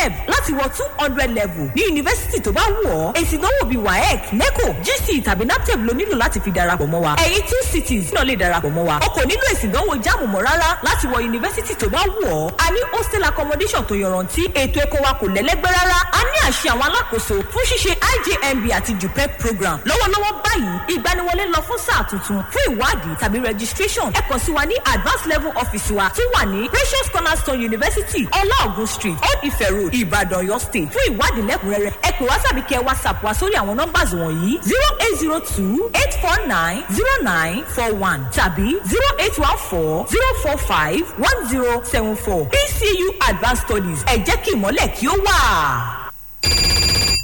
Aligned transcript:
jupeb 0.00 0.29
láti 0.40 0.52
wọ 0.52 0.68
two 0.76 0.88
hundred 0.98 1.30
level 1.30 1.68
ní 1.74 1.82
yunifásitì 1.82 2.40
tó 2.40 2.52
bá 2.52 2.62
wù 2.62 2.88
ọ́ 2.88 3.12
èsì 3.12 3.36
ìdánwò 3.38 3.64
bíi 3.68 3.76
waec 3.78 4.32
neco 4.32 4.72
gc 4.84 5.24
tàbí 5.24 5.44
naptep 5.46 5.76
ló 5.84 5.92
nílò 5.92 6.16
láti 6.18 6.40
fi 6.40 6.50
darapọ̀ 6.50 6.86
mọ́ 6.86 7.00
wa. 7.04 7.14
Ẹ̀yin 7.16 7.42
two 7.48 7.62
cities 7.72 8.12
náà 8.12 8.24
lè 8.24 8.36
darapọ̀ 8.36 8.70
mọ́ 8.72 8.84
wa. 8.88 8.96
O 9.06 9.08
kò 9.14 9.20
nílò 9.24 9.46
èsì 9.52 9.66
ìdánwò 9.68 9.94
jáàmù 10.04 10.26
mọ́ 10.32 10.42
rárá 10.46 10.68
láti 10.82 11.06
wọ 11.06 11.20
yunifásitì 11.24 11.74
tó 11.74 11.88
bá 11.88 11.98
wù 11.98 12.24
ọ́. 12.24 12.52
A 12.58 12.70
ní 12.70 12.80
hostel 12.92 13.24
accommodation 13.24 13.84
tó 13.84 13.94
yọrantí. 13.94 14.42
Ètò 14.54 14.80
ẹ̀kọ́ 14.84 15.00
wa 15.04 15.12
kò 15.20 15.26
lẹ́lẹ́gbẹ́ 15.34 15.70
rárá. 15.76 15.98
A 16.12 16.20
ní 16.30 16.38
àṣẹ 16.48 16.68
àwọn 16.72 16.86
alákòóso 16.88 17.34
fún 17.52 17.64
ṣíṣe 17.70 17.92
ijmb 18.14 18.64
àti 18.72 18.92
jupep 19.00 19.38
program. 19.38 19.78
Lọ́wọ́lọ́wọ́ 19.84 20.32
báyìí 20.44 20.74
ìgbaniwọlé 20.94 21.44
lọ 21.54 21.60
fún 21.68 21.78
sáà 21.86 22.04
tuntun 22.10 22.42
fún 22.52 22.62
ìwádìí 22.72 23.14
tàbí 23.20 23.38
registration. 23.44 24.08
Ẹ 24.12 24.20
kàn 24.28 24.38
sí 24.38 24.52
wa 24.52 24.64
ní 24.66 24.74
advanced 24.84 25.26
level 25.26 25.52
office 25.62 25.90
wa 25.94 26.08
tó 26.16 26.22
wà 26.34 26.44
ní 26.52 26.68
precious 26.68 27.08
cornerstone 27.12 27.58
university 27.66 28.26
ọláògùn 28.40 28.86
street 28.86 29.18
old 29.28 29.42
ife 29.44 29.64
road 29.70 29.92
ìbàdàn 29.94 30.29
ọ̀yọ́ 30.42 30.58
state 30.60 30.88
fún 30.94 31.04
ìwádìí 31.10 31.42
lẹ́kùnrẹ́rẹ́ 31.48 31.92
ẹ 32.08 32.10
pè 32.18 32.24
wá 32.28 32.36
tàbí 32.44 32.62
kẹ 32.68 32.78
whatsapp 32.86 33.24
wa 33.24 33.32
sórí 33.34 33.54
àwọn 33.60 33.74
nọ́mbàs 33.80 34.10
wọ̀nyí 34.20 34.52
zero 34.68 34.88
eight 35.04 35.16
zero 35.20 35.38
two 35.40 35.90
eight 36.00 36.12
four 36.22 36.36
nine 36.46 36.82
zero 36.96 37.14
nine 37.22 37.64
four 37.74 37.90
one 38.08 38.20
tàbí 38.36 38.68
zero 38.92 39.08
eight 39.18 39.36
one 39.38 39.58
four 39.70 40.06
zero 40.12 40.28
four 40.42 40.56
five 40.58 41.02
one 41.28 41.40
zero 41.50 41.82
seven 41.84 42.16
four 42.16 42.46
pcu 42.54 43.06
advanced 43.28 43.62
studies 43.66 44.00
ẹ 44.12 44.16
jẹ́ 44.26 44.36
kí 44.44 44.50
ìmọ̀lẹ̀ 44.56 44.88
kí 44.98 45.06
ó 45.08 45.14
wà. 45.26 45.38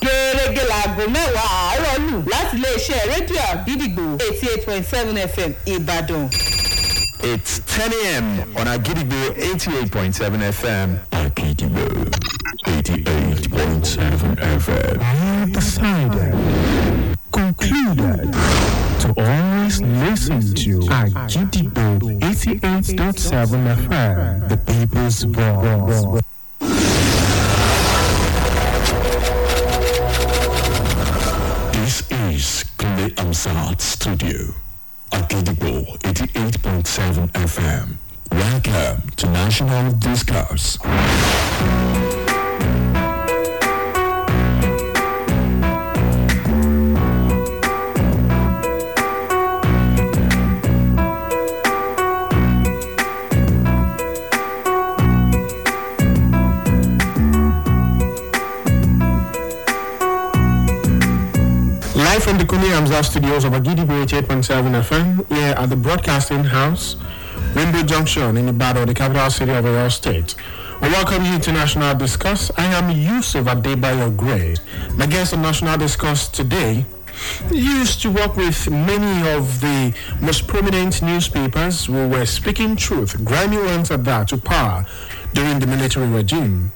gẹ́gẹ́ 0.05 0.65
láago 0.71 1.05
mẹ́wàá 1.15 1.47
àárọ̀ 1.71 1.99
lù 2.07 2.17
láti 2.33 2.57
iléeṣẹ́ 2.57 3.01
rédíò 3.11 3.41
àgídìgbò 3.53 4.05
eighty 4.25 4.47
eight 4.53 4.65
point 4.67 4.87
seven 4.93 5.17
fm 5.35 5.51
ìbàdàn. 5.75 6.25
It's 7.29 7.59
10 7.59 7.93
a.m. 7.93 8.57
on 8.57 8.67
Agidigbo 8.67 9.35
88.7 9.35 10.39
FM. 10.53 10.99
Agidigbo 11.11 11.85
88.7 12.67 14.37
FM. 14.37 15.01
have 15.01 15.53
decided, 15.53 16.33
concluded 17.33 18.33
to 19.03 19.09
always 19.19 19.81
listen 19.83 20.41
to 20.55 20.79
Agidigbo 20.87 22.21
88.7 22.21 23.77
FM, 23.89 24.49
the 24.49 24.57
people's 24.59 25.23
voice. 25.25 26.23
This 31.73 32.03
is 32.11 32.65
Kunle 32.79 33.11
Amsat 33.17 33.81
Studio. 33.81 34.55
Agidigbo 35.13 35.97
88.7 36.03 37.29
FM. 37.33 37.97
Welcome 38.33 39.03
to 39.17 39.27
National 39.31 39.93
Discourse. 39.93 40.79
Live 62.17 62.25
from 62.25 62.39
the 62.39 62.47
Kuni 62.47 62.69
Amza 62.69 63.05
studios 63.05 63.45
of 63.45 63.53
Agidigbo 63.53 64.07
88.7 64.07 64.83
FM, 64.83 65.29
here 65.29 65.55
at 65.55 65.69
the 65.69 65.77
Broadcasting 65.77 66.45
House, 66.45 66.97
Rainbow 67.55 67.83
Junction 67.83 68.39
in 68.39 68.49
Ibadan, 68.49 68.87
the 68.87 68.95
capital 68.95 69.31
city 69.31 69.53
of 69.53 69.63
Oyo 69.67 69.93
State. 69.93 70.35
I 70.81 70.89
welcome 70.89 71.27
you 71.27 71.39
to 71.39 71.53
National 71.53 71.95
Discourse. 71.95 72.51
I 72.57 72.65
am 72.73 72.89
Yusuf 72.91 73.45
Adebayo 73.45 74.17
Gray. 74.17 74.55
My 74.95 75.05
guest 75.05 75.35
on 75.35 75.43
National 75.43 75.77
Discourse 75.77 76.29
today 76.29 76.87
used 77.53 78.01
to 78.01 78.11
work 78.11 78.35
with 78.35 78.71
many 78.71 79.29
of 79.33 79.61
the 79.61 79.95
most 80.23 80.47
prominent 80.47 81.03
newspapers 81.03 81.85
who 81.85 82.09
were 82.09 82.25
speaking 82.25 82.77
truth, 82.77 83.23
grimy 83.27 83.59
ones 83.59 83.91
at 83.91 84.05
that, 84.05 84.29
to 84.29 84.39
power 84.39 84.87
during 85.35 85.59
the 85.59 85.67
military 85.67 86.09
regime. 86.09 86.73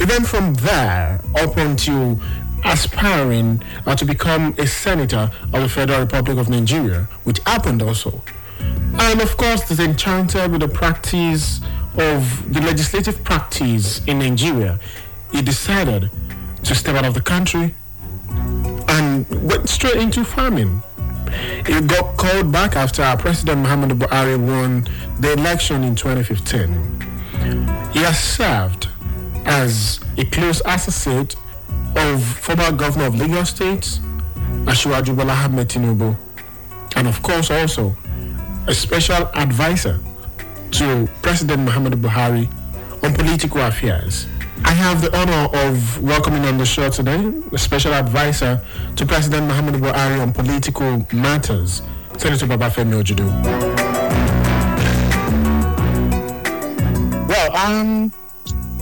Even 0.00 0.24
from 0.24 0.54
there 0.54 1.20
up 1.34 1.56
until 1.56 2.20
aspiring 2.64 3.62
uh, 3.86 3.94
to 3.96 4.04
become 4.04 4.54
a 4.58 4.66
senator 4.66 5.30
of 5.52 5.62
the 5.62 5.68
Federal 5.68 6.00
Republic 6.00 6.38
of 6.38 6.48
Nigeria, 6.48 7.08
which 7.24 7.38
happened 7.40 7.82
also. 7.82 8.22
And 8.60 9.20
of 9.20 9.36
course, 9.36 9.66
disenchanted 9.68 10.50
with 10.52 10.60
the 10.60 10.68
practice 10.68 11.60
of 11.96 12.52
the 12.52 12.60
legislative 12.60 13.22
practice 13.24 14.04
in 14.06 14.18
Nigeria, 14.20 14.78
he 15.30 15.42
decided 15.42 16.10
to 16.64 16.74
step 16.74 16.94
out 16.96 17.04
of 17.04 17.14
the 17.14 17.20
country 17.20 17.74
and 18.88 19.26
went 19.50 19.68
straight 19.68 19.96
into 19.96 20.24
farming. 20.24 20.82
He 21.66 21.80
got 21.80 22.16
called 22.16 22.52
back 22.52 22.76
after 22.76 23.02
President 23.18 23.64
Muhammadu 23.66 23.98
Buhari 23.98 24.36
won 24.38 24.86
the 25.20 25.32
election 25.32 25.82
in 25.82 25.94
2015. 25.96 27.00
He 27.92 28.00
has 28.00 28.18
served 28.22 28.88
as 29.44 30.00
a 30.18 30.24
close 30.26 30.60
associate 30.66 31.34
of 31.96 32.22
former 32.22 32.72
governor 32.72 33.06
of 33.06 33.14
Lagos 33.16 33.50
State, 33.50 34.00
Asiwaju 34.64 35.16
Bola 35.16 35.32
Ahmed 35.32 35.68
Tinubu, 35.68 36.16
and 36.96 37.08
of 37.08 37.22
course 37.22 37.50
also 37.50 37.96
a 38.66 38.74
special 38.74 39.28
advisor 39.34 39.98
to 40.72 41.08
President 41.22 41.68
Muhammadu 41.68 42.00
Buhari 42.00 42.48
on 43.02 43.12
political 43.14 43.60
affairs. 43.62 44.26
I 44.64 44.70
have 44.72 45.02
the 45.02 45.14
honor 45.16 45.48
of 45.66 46.00
welcoming 46.02 46.44
on 46.44 46.56
the 46.56 46.64
show 46.64 46.88
today 46.88 47.32
a 47.52 47.58
special 47.58 47.92
advisor 47.92 48.60
to 48.96 49.04
President 49.06 49.50
Muhammadu 49.50 49.80
Buhari 49.80 50.20
on 50.22 50.32
political 50.32 51.04
matters, 51.12 51.82
Senator 52.16 52.46
Babafemi 52.46 53.02
Ojudu. 53.02 53.26
Well, 57.28 57.56
um, 57.56 58.12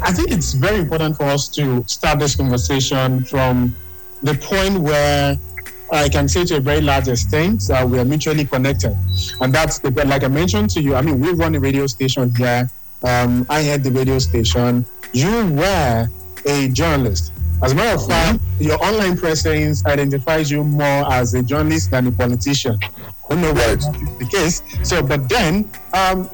I 0.02 0.12
think 0.12 0.30
it's 0.30 0.54
very 0.54 0.78
important 0.78 1.16
for 1.16 1.24
us 1.24 1.48
to 1.48 1.84
start 1.86 2.18
this 2.18 2.34
conversation 2.34 3.24
from 3.24 3.76
the 4.22 4.34
point 4.34 4.80
where 4.80 5.36
I 5.92 6.08
can 6.08 6.28
say 6.28 6.44
to 6.46 6.56
a 6.56 6.60
very 6.60 6.80
large 6.80 7.08
extent 7.08 7.62
that 7.68 7.88
we 7.88 7.98
are 7.98 8.04
mutually 8.04 8.44
connected. 8.44 8.96
And 9.40 9.52
that's 9.52 9.78
the, 9.78 9.90
like 10.06 10.24
I 10.24 10.28
mentioned 10.28 10.70
to 10.70 10.82
you, 10.82 10.94
I 10.94 11.02
mean, 11.02 11.20
we 11.20 11.32
run 11.32 11.54
a 11.54 11.60
radio 11.60 11.86
station 11.86 12.34
here. 12.34 12.70
Um, 13.02 13.46
I 13.48 13.60
had 13.60 13.82
the 13.82 13.90
radio 13.90 14.18
station. 14.18 14.86
You 15.12 15.46
were 15.52 16.08
a 16.46 16.68
journalist. 16.68 17.32
As 17.62 17.72
a 17.72 17.74
matter 17.74 17.96
of 17.96 18.06
fact, 18.06 18.40
your 18.58 18.82
online 18.82 19.16
presence 19.18 19.84
identifies 19.84 20.50
you 20.50 20.64
more 20.64 21.12
as 21.12 21.34
a 21.34 21.42
journalist 21.42 21.90
than 21.90 22.06
a 22.06 22.12
politician. 22.12 22.78
I 22.82 23.34
don't 23.34 23.42
know 23.42 23.52
why 23.52 23.72
it's 23.72 23.86
the 23.86 24.28
case. 24.30 24.62
So, 24.82 25.02
but 25.02 25.28
then, 25.28 25.70
um, 25.92 26.30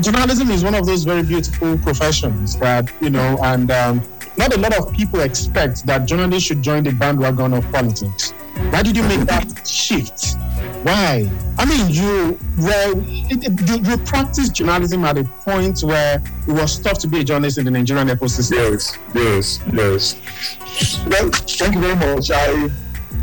journalism 0.00 0.50
is 0.50 0.64
one 0.64 0.74
of 0.74 0.86
those 0.86 1.04
very 1.04 1.22
beautiful 1.22 1.78
professions 1.78 2.56
that, 2.58 2.90
you 3.00 3.10
know, 3.10 3.38
and 3.42 3.70
um, 3.70 4.02
not 4.36 4.54
a 4.54 4.58
lot 4.58 4.76
of 4.76 4.92
people 4.92 5.20
expect 5.20 5.86
that 5.86 6.06
journalists 6.06 6.46
should 6.48 6.62
join 6.62 6.82
the 6.82 6.92
bandwagon 6.92 7.52
of 7.52 7.70
politics. 7.70 8.32
Why 8.70 8.82
did 8.82 8.96
you 8.96 9.02
make 9.04 9.20
that 9.20 9.66
shift? 9.66 10.36
Why? 10.82 11.30
I 11.58 11.64
mean, 11.64 11.88
you 11.90 12.38
were 12.58 12.92
it, 13.06 13.44
it- 13.44 13.68
you, 13.68 13.90
you 13.90 13.96
practiced 13.98 14.54
journalism 14.54 15.04
at 15.04 15.16
a 15.18 15.24
point 15.24 15.80
where 15.82 16.16
it 16.46 16.52
was 16.52 16.78
tough 16.78 16.98
to 17.00 17.08
be 17.08 17.20
a 17.20 17.24
journalist 17.24 17.58
in 17.58 17.64
the 17.64 17.70
Nigerian 17.70 18.08
ecosystem. 18.08 18.72
Yes, 18.72 18.98
yes, 19.14 19.60
yes. 19.72 21.04
Well, 21.06 21.30
thank 21.30 21.74
you 21.74 21.80
very 21.80 21.96
much. 21.96 22.30
I 22.30 22.68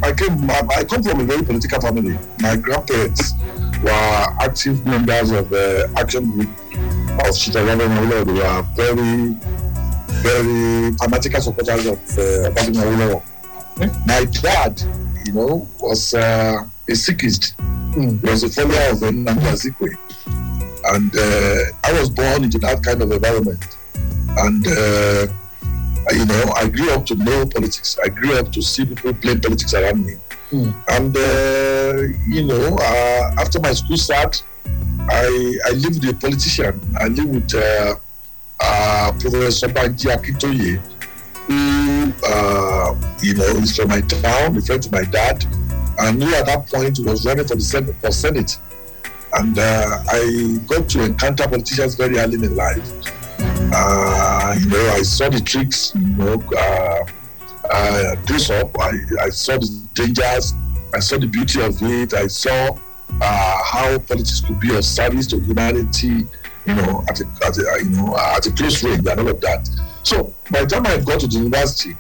I 0.01 0.13
came 0.13 0.50
I, 0.50 0.61
I 0.77 0.83
come 0.85 1.03
from 1.03 1.19
a 1.19 1.23
very 1.23 1.44
political 1.44 1.81
family. 1.81 2.17
My 2.39 2.56
grandparents 2.56 3.33
were 3.84 4.25
active 4.40 4.85
members 4.85 5.31
of 5.31 5.50
the 5.50 5.91
action 5.97 6.29
group 6.31 6.50
of 6.50 7.34
Chitagana 7.35 7.88
Mawulo. 7.88 8.25
They 8.25 8.34
were 8.34 8.62
very, 8.75 9.35
very 10.23 10.91
fanatical 10.97 11.41
supporters 11.41 11.85
of 11.85 11.97
uh, 11.97 12.50
Obafemi 12.50 12.81
Awolowo. 12.83 13.24
My 14.06 14.25
dad, 14.25 14.81
you 15.25 15.33
know, 15.33 15.68
was 15.80 16.13
uh, 16.13 16.63
a 16.88 16.92
Zikist. 16.92 17.56
Mm. 17.94 18.19
He 18.21 18.30
was 18.30 18.44
a 18.44 18.50
follower 18.50 18.92
of 18.92 19.00
Nnamdi 19.00 19.48
Azikiwe. 19.54 19.98
And 20.92 21.15
uh, 21.15 21.74
I 21.83 22.00
was 22.00 22.09
born 22.09 22.44
into 22.44 22.57
that 22.59 22.83
kind 22.83 23.01
of 23.01 23.12
environment. 23.12 23.63
And 24.38 24.65
uh, 24.68 25.27
you 26.12 26.25
know, 26.25 26.54
I 26.56 26.68
grew 26.68 26.92
up 26.92 27.06
to 27.07 27.15
know 27.15 27.45
politics. 27.45 27.98
I 28.04 28.09
grew 28.09 28.38
up 28.38 28.51
to 28.54 28.62
see 28.62 28.86
people 28.86 29.13
playing 29.13 29.42
politics 29.42 29.74
around 29.74 30.06
me. 30.06 30.15
Hmm. 30.50 30.71
And, 30.88 31.15
uh, 31.15 31.19
you 32.28 32.44
know, 32.44 32.78
uh, 32.80 33.31
after 33.38 33.60
my 33.60 33.74
school 33.74 33.98
start, 33.98 34.44
I, 35.10 35.57
I 35.66 35.72
lived 35.72 36.06
with 36.06 36.16
a 36.16 36.19
politician. 36.19 36.80
I 37.00 37.07
lived 37.07 37.34
with 37.34 37.56
uh, 37.56 37.96
uh, 38.60 39.12
Professor 39.19 39.68
Banji 39.68 40.80
who, 41.48 42.13
uh, 42.25 42.96
you 43.22 43.34
know, 43.34 43.44
is 43.57 43.75
from 43.75 43.90
my 43.90 44.01
town, 44.01 44.56
a 44.56 44.62
friend 44.62 44.84
to 44.84 44.92
my 44.92 45.04
dad, 45.04 45.44
and 46.00 46.22
who 46.22 46.34
at 46.36 46.46
that 46.46 46.68
point 46.68 47.00
was 47.00 47.25
running 47.25 47.48
for 47.48 47.56
the 47.56 47.62
Senate. 47.62 47.96
For 48.02 48.12
Senate. 48.12 48.57
And 49.34 49.57
uh, 49.57 50.04
I 50.10 50.60
got 50.68 50.90
to 50.90 51.06
encounter 51.06 51.48
politicians 51.48 51.95
very 51.95 52.18
early 52.19 52.36
in 52.36 52.56
life. 52.56 52.92
Uh, 53.40 54.56
you 54.60 54.68
know, 54.68 54.90
I 54.90 55.02
saw 55.02 55.30
the 55.30 55.40
tricks, 55.40 55.94
you 55.95 56.07
know, 56.10 56.38
close 58.25 58.50
up. 58.50 58.75
I, 58.80 58.92
I 59.22 59.30
saw 59.30 59.57
the 59.57 59.88
dangers. 59.94 60.54
I 60.94 61.00
saw 61.00 61.18
the 61.18 61.27
beauty 61.27 61.62
of 61.62 61.77
it. 61.81 62.13
I 62.13 62.27
saw 62.27 62.77
uh, 63.21 63.63
how 63.63 63.97
politics 64.00 64.41
could 64.41 64.59
be 64.59 64.75
of 64.75 64.83
service 64.86 65.27
to 65.27 65.39
humanity, 65.39 66.25
you 66.65 66.75
know, 66.75 67.03
at 67.07 67.19
a, 67.21 67.25
at 67.45 67.57
a, 67.57 67.83
you 67.83 67.89
know, 67.89 68.18
at 68.18 68.45
a 68.45 68.51
close 68.51 68.83
range 68.83 69.07
and 69.07 69.19
all 69.19 69.27
of 69.27 69.41
that. 69.41 69.69
So 70.03 70.33
by 70.51 70.62
the 70.62 70.68
time 70.68 70.88
I 70.88 70.97
got 70.97 71.19
to 71.21 71.27
the 71.27 71.38
university 71.38 71.95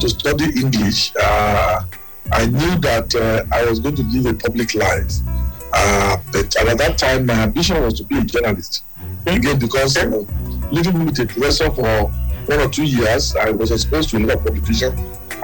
to 0.00 0.08
study 0.08 0.44
English, 0.60 1.12
uh, 1.20 1.84
I 2.32 2.46
knew 2.46 2.78
that 2.78 3.14
uh, 3.14 3.44
I 3.54 3.64
was 3.64 3.80
going 3.80 3.96
to 3.96 4.02
live 4.02 4.26
a 4.26 4.34
public 4.34 4.74
life. 4.74 5.12
Uh, 5.72 6.16
but 6.32 6.54
at 6.56 6.78
that 6.78 6.96
time, 6.98 7.26
my 7.26 7.34
ambition 7.34 7.82
was 7.82 7.94
to 7.94 8.04
be 8.04 8.18
a 8.18 8.22
journalist. 8.22 8.84
Again, 9.26 9.58
because 9.58 9.96
uh, 9.96 10.06
living 10.70 11.04
with 11.04 11.18
a 11.18 11.26
professor 11.26 11.70
for 11.70 12.10
one 12.46 12.60
or 12.60 12.68
two 12.68 12.84
years, 12.84 13.34
I 13.36 13.50
was 13.50 13.70
exposed 13.70 14.10
to 14.10 14.18
a 14.18 14.20
lot 14.20 14.36
of 14.38 14.44
publication. 14.44 14.96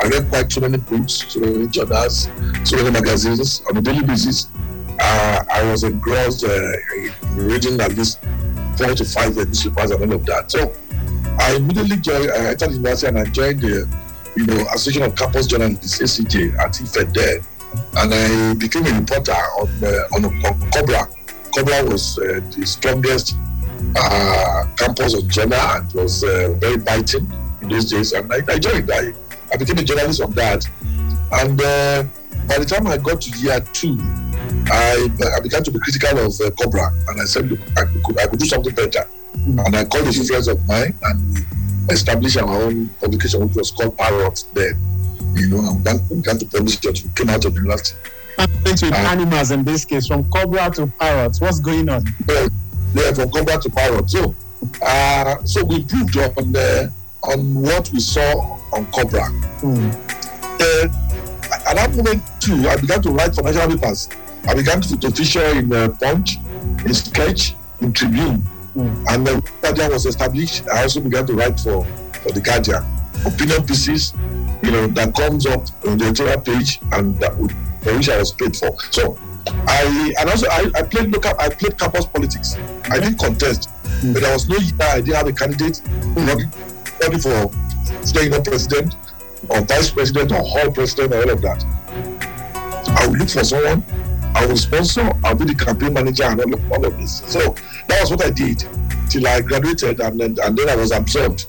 I 0.02 0.08
read 0.08 0.28
quite 0.30 0.50
so 0.50 0.60
many 0.62 0.78
books, 0.78 1.24
so 1.28 1.40
many 1.40 1.66
journals, 1.66 2.28
so 2.64 2.76
many 2.76 2.90
magazines 2.90 3.62
on 3.68 3.76
a 3.76 3.82
daily 3.82 4.02
basis. 4.02 4.48
Uh, 4.98 5.44
I 5.52 5.62
was 5.70 5.84
engrossed 5.84 6.44
uh, 6.44 6.72
in 6.96 7.12
reading 7.36 7.78
at 7.80 7.94
least 7.94 8.18
four 8.78 8.94
to 8.94 9.04
five 9.04 9.36
newspapers 9.36 9.90
and 9.90 10.02
all 10.02 10.12
of 10.14 10.24
that. 10.26 10.50
So 10.50 10.72
I 11.38 11.56
immediately 11.56 11.96
joined, 11.98 12.30
I 12.30 12.50
entered 12.50 12.72
university 12.72 13.08
and 13.08 13.18
I 13.18 13.24
joined 13.24 13.60
the 13.60 13.88
you 14.36 14.46
know, 14.46 14.66
Association 14.72 15.02
of 15.02 15.14
Campus 15.16 15.46
Journalists, 15.46 16.00
ACJ, 16.00 16.58
at 16.58 16.80
Ife 16.80 17.12
there. 17.12 17.40
And 17.96 18.14
I 18.14 18.54
became 18.54 18.86
a 18.86 18.98
reporter 18.98 19.32
on, 19.32 19.68
uh, 19.84 20.14
on, 20.14 20.24
on 20.24 20.70
Cobra. 20.70 21.08
Cobra 21.54 21.84
was 21.84 22.18
uh, 22.18 22.40
the 22.56 22.64
strongest 22.64 23.36
uh, 23.96 24.66
campus 24.76 25.14
on 25.14 25.28
journal 25.28 25.58
and 25.58 25.92
was 25.92 26.24
uh, 26.24 26.54
very 26.58 26.78
biting 26.78 27.30
in 27.60 27.68
those 27.68 27.90
days. 27.90 28.12
And 28.12 28.32
I, 28.32 28.40
I 28.48 28.58
joined. 28.58 28.90
I, 28.90 29.12
I 29.52 29.56
became 29.56 29.78
a 29.78 29.84
journalist 29.84 30.20
on 30.22 30.32
that. 30.32 30.66
And 31.32 31.60
uh, 31.60 32.04
by 32.46 32.58
the 32.58 32.64
time 32.64 32.86
I 32.86 32.96
got 32.96 33.20
to 33.22 33.38
year 33.38 33.60
two, 33.72 33.96
I, 34.70 35.08
I 35.36 35.40
began 35.40 35.62
to 35.64 35.70
be 35.70 35.78
critical 35.78 36.18
of 36.18 36.40
uh, 36.40 36.50
Cobra. 36.52 36.92
And 37.08 37.20
I 37.20 37.24
said, 37.24 37.50
look, 37.50 37.60
I 37.76 37.84
could, 38.04 38.18
I 38.18 38.26
could 38.26 38.38
do 38.38 38.46
something 38.46 38.74
better. 38.74 39.06
And 39.34 39.76
I 39.76 39.84
called 39.84 40.08
a 40.08 40.12
few 40.12 40.24
friends 40.24 40.48
of 40.48 40.64
mine 40.66 40.94
and 41.02 41.34
we 41.34 41.94
established 41.94 42.36
our 42.36 42.48
own 42.62 42.88
publication, 43.00 43.46
which 43.46 43.56
was 43.56 43.70
called 43.70 43.96
Parrot 43.96 44.44
then. 44.54 44.78
You 45.34 45.48
know, 45.48 45.58
and 45.70 45.84
began, 45.84 45.98
began 46.08 46.38
to 46.38 46.46
publish 46.46 46.84
it. 46.84 47.04
We 47.04 47.10
came 47.14 47.30
out 47.30 47.44
of 47.44 47.54
the 47.54 47.60
university. 47.60 47.96
With 48.64 48.82
Uh, 48.82 48.96
animals 48.96 49.50
in 49.50 49.64
this 49.64 49.84
case, 49.84 50.06
from 50.06 50.28
cobra 50.30 50.70
to 50.70 50.86
parrot. 50.86 51.36
What's 51.38 51.60
going 51.60 51.88
on? 51.88 52.04
Well, 52.26 52.48
yeah, 52.94 53.12
from 53.12 53.30
Cobra 53.30 53.60
to 53.60 53.70
Parrot. 53.70 54.10
So, 54.10 54.34
uh, 54.82 55.44
so 55.44 55.64
we 55.64 55.76
improved 55.76 56.16
on 56.16 56.50
the, 56.52 56.92
on 57.22 57.54
what 57.54 57.90
we 57.92 58.00
saw 58.00 58.58
on 58.72 58.86
Cobra. 58.86 59.26
Hmm. 59.60 59.90
Uh, 60.62 60.88
at 61.66 61.76
that 61.76 61.94
moment 61.94 62.22
too, 62.40 62.68
I 62.68 62.76
began 62.76 63.02
to 63.02 63.10
write 63.10 63.34
for 63.34 63.42
national 63.42 63.76
papers. 63.78 64.08
I 64.46 64.54
began 64.54 64.80
to, 64.82 64.96
to 64.98 65.10
feature 65.10 65.44
in 65.58 65.72
uh, 65.72 65.88
Punch, 66.00 66.36
in 66.84 66.94
Sketch, 66.94 67.54
in 67.80 67.92
Tribune, 67.92 68.42
Hmm. 68.72 69.04
and 69.08 69.24
when 69.24 69.42
Guardian 69.62 69.90
was 69.90 70.06
established, 70.06 70.68
I 70.68 70.82
also 70.82 71.00
began 71.00 71.26
to 71.26 71.34
write 71.34 71.58
for 71.58 71.84
for 72.22 72.30
the 72.30 72.40
Guardian. 72.40 72.84
Opinion 73.26 73.66
pieces, 73.66 74.14
you 74.62 74.70
know, 74.70 74.86
that 74.86 75.12
comes 75.14 75.44
up 75.44 75.66
on 75.86 75.98
the 75.98 76.04
editorial 76.06 76.40
page, 76.40 76.78
and 76.92 77.18
that 77.18 77.36
would, 77.36 77.50
for 77.82 77.96
which 77.96 78.08
I 78.08 78.16
was 78.18 78.30
paid 78.32 78.56
for. 78.56 78.70
So, 78.92 79.18
I 79.66 80.14
and 80.20 80.30
also 80.30 80.46
I, 80.48 80.70
I 80.76 80.82
played 80.84 81.10
local, 81.12 81.32
I 81.40 81.48
played 81.48 81.76
campus 81.78 82.06
politics. 82.06 82.56
I 82.84 83.00
didn't 83.00 83.18
contest, 83.18 83.68
but 84.04 84.20
there 84.22 84.32
was 84.32 84.48
no 84.48 84.56
year 84.56 84.72
I 84.82 85.00
didn't 85.00 85.16
have 85.16 85.26
a 85.26 85.32
candidate 85.32 85.80
running 86.14 86.50
running 87.02 87.18
for 87.18 87.50
staying 88.02 88.34
up 88.34 88.44
president 88.44 88.96
or 89.48 89.60
vice 89.62 89.90
president 89.90 90.32
or 90.32 90.42
hall 90.42 90.70
president 90.70 91.12
or 91.12 91.22
all 91.22 91.30
of 91.30 91.42
that. 91.42 91.64
I 92.98 93.06
will 93.06 93.16
look 93.16 93.30
for 93.30 93.44
someone, 93.44 93.84
I 94.34 94.46
will 94.46 94.56
sponsor, 94.56 95.10
I'll 95.24 95.34
be 95.34 95.44
the 95.44 95.54
campaign 95.54 95.92
manager 95.92 96.24
and 96.24 96.40
all 96.40 96.54
of, 96.54 96.72
all 96.72 96.84
of 96.86 96.98
this. 96.98 97.22
So 97.26 97.54
that 97.88 98.00
was 98.00 98.10
what 98.10 98.24
I 98.24 98.30
did 98.30 98.64
till 99.08 99.26
I 99.26 99.40
graduated 99.40 100.00
and 100.00 100.20
then, 100.20 100.36
and 100.42 100.56
then 100.56 100.68
I 100.68 100.76
was 100.76 100.92
absorbed 100.92 101.46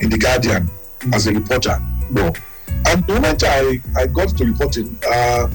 in 0.00 0.10
the 0.10 0.18
Guardian 0.18 0.68
as 1.12 1.26
a 1.26 1.32
reporter. 1.32 1.78
No. 2.10 2.32
And 2.86 3.06
the 3.06 3.14
moment 3.14 3.44
I, 3.44 3.80
I 3.96 4.06
got 4.06 4.36
to 4.36 4.44
reporting, 4.44 4.98
uh, 5.08 5.46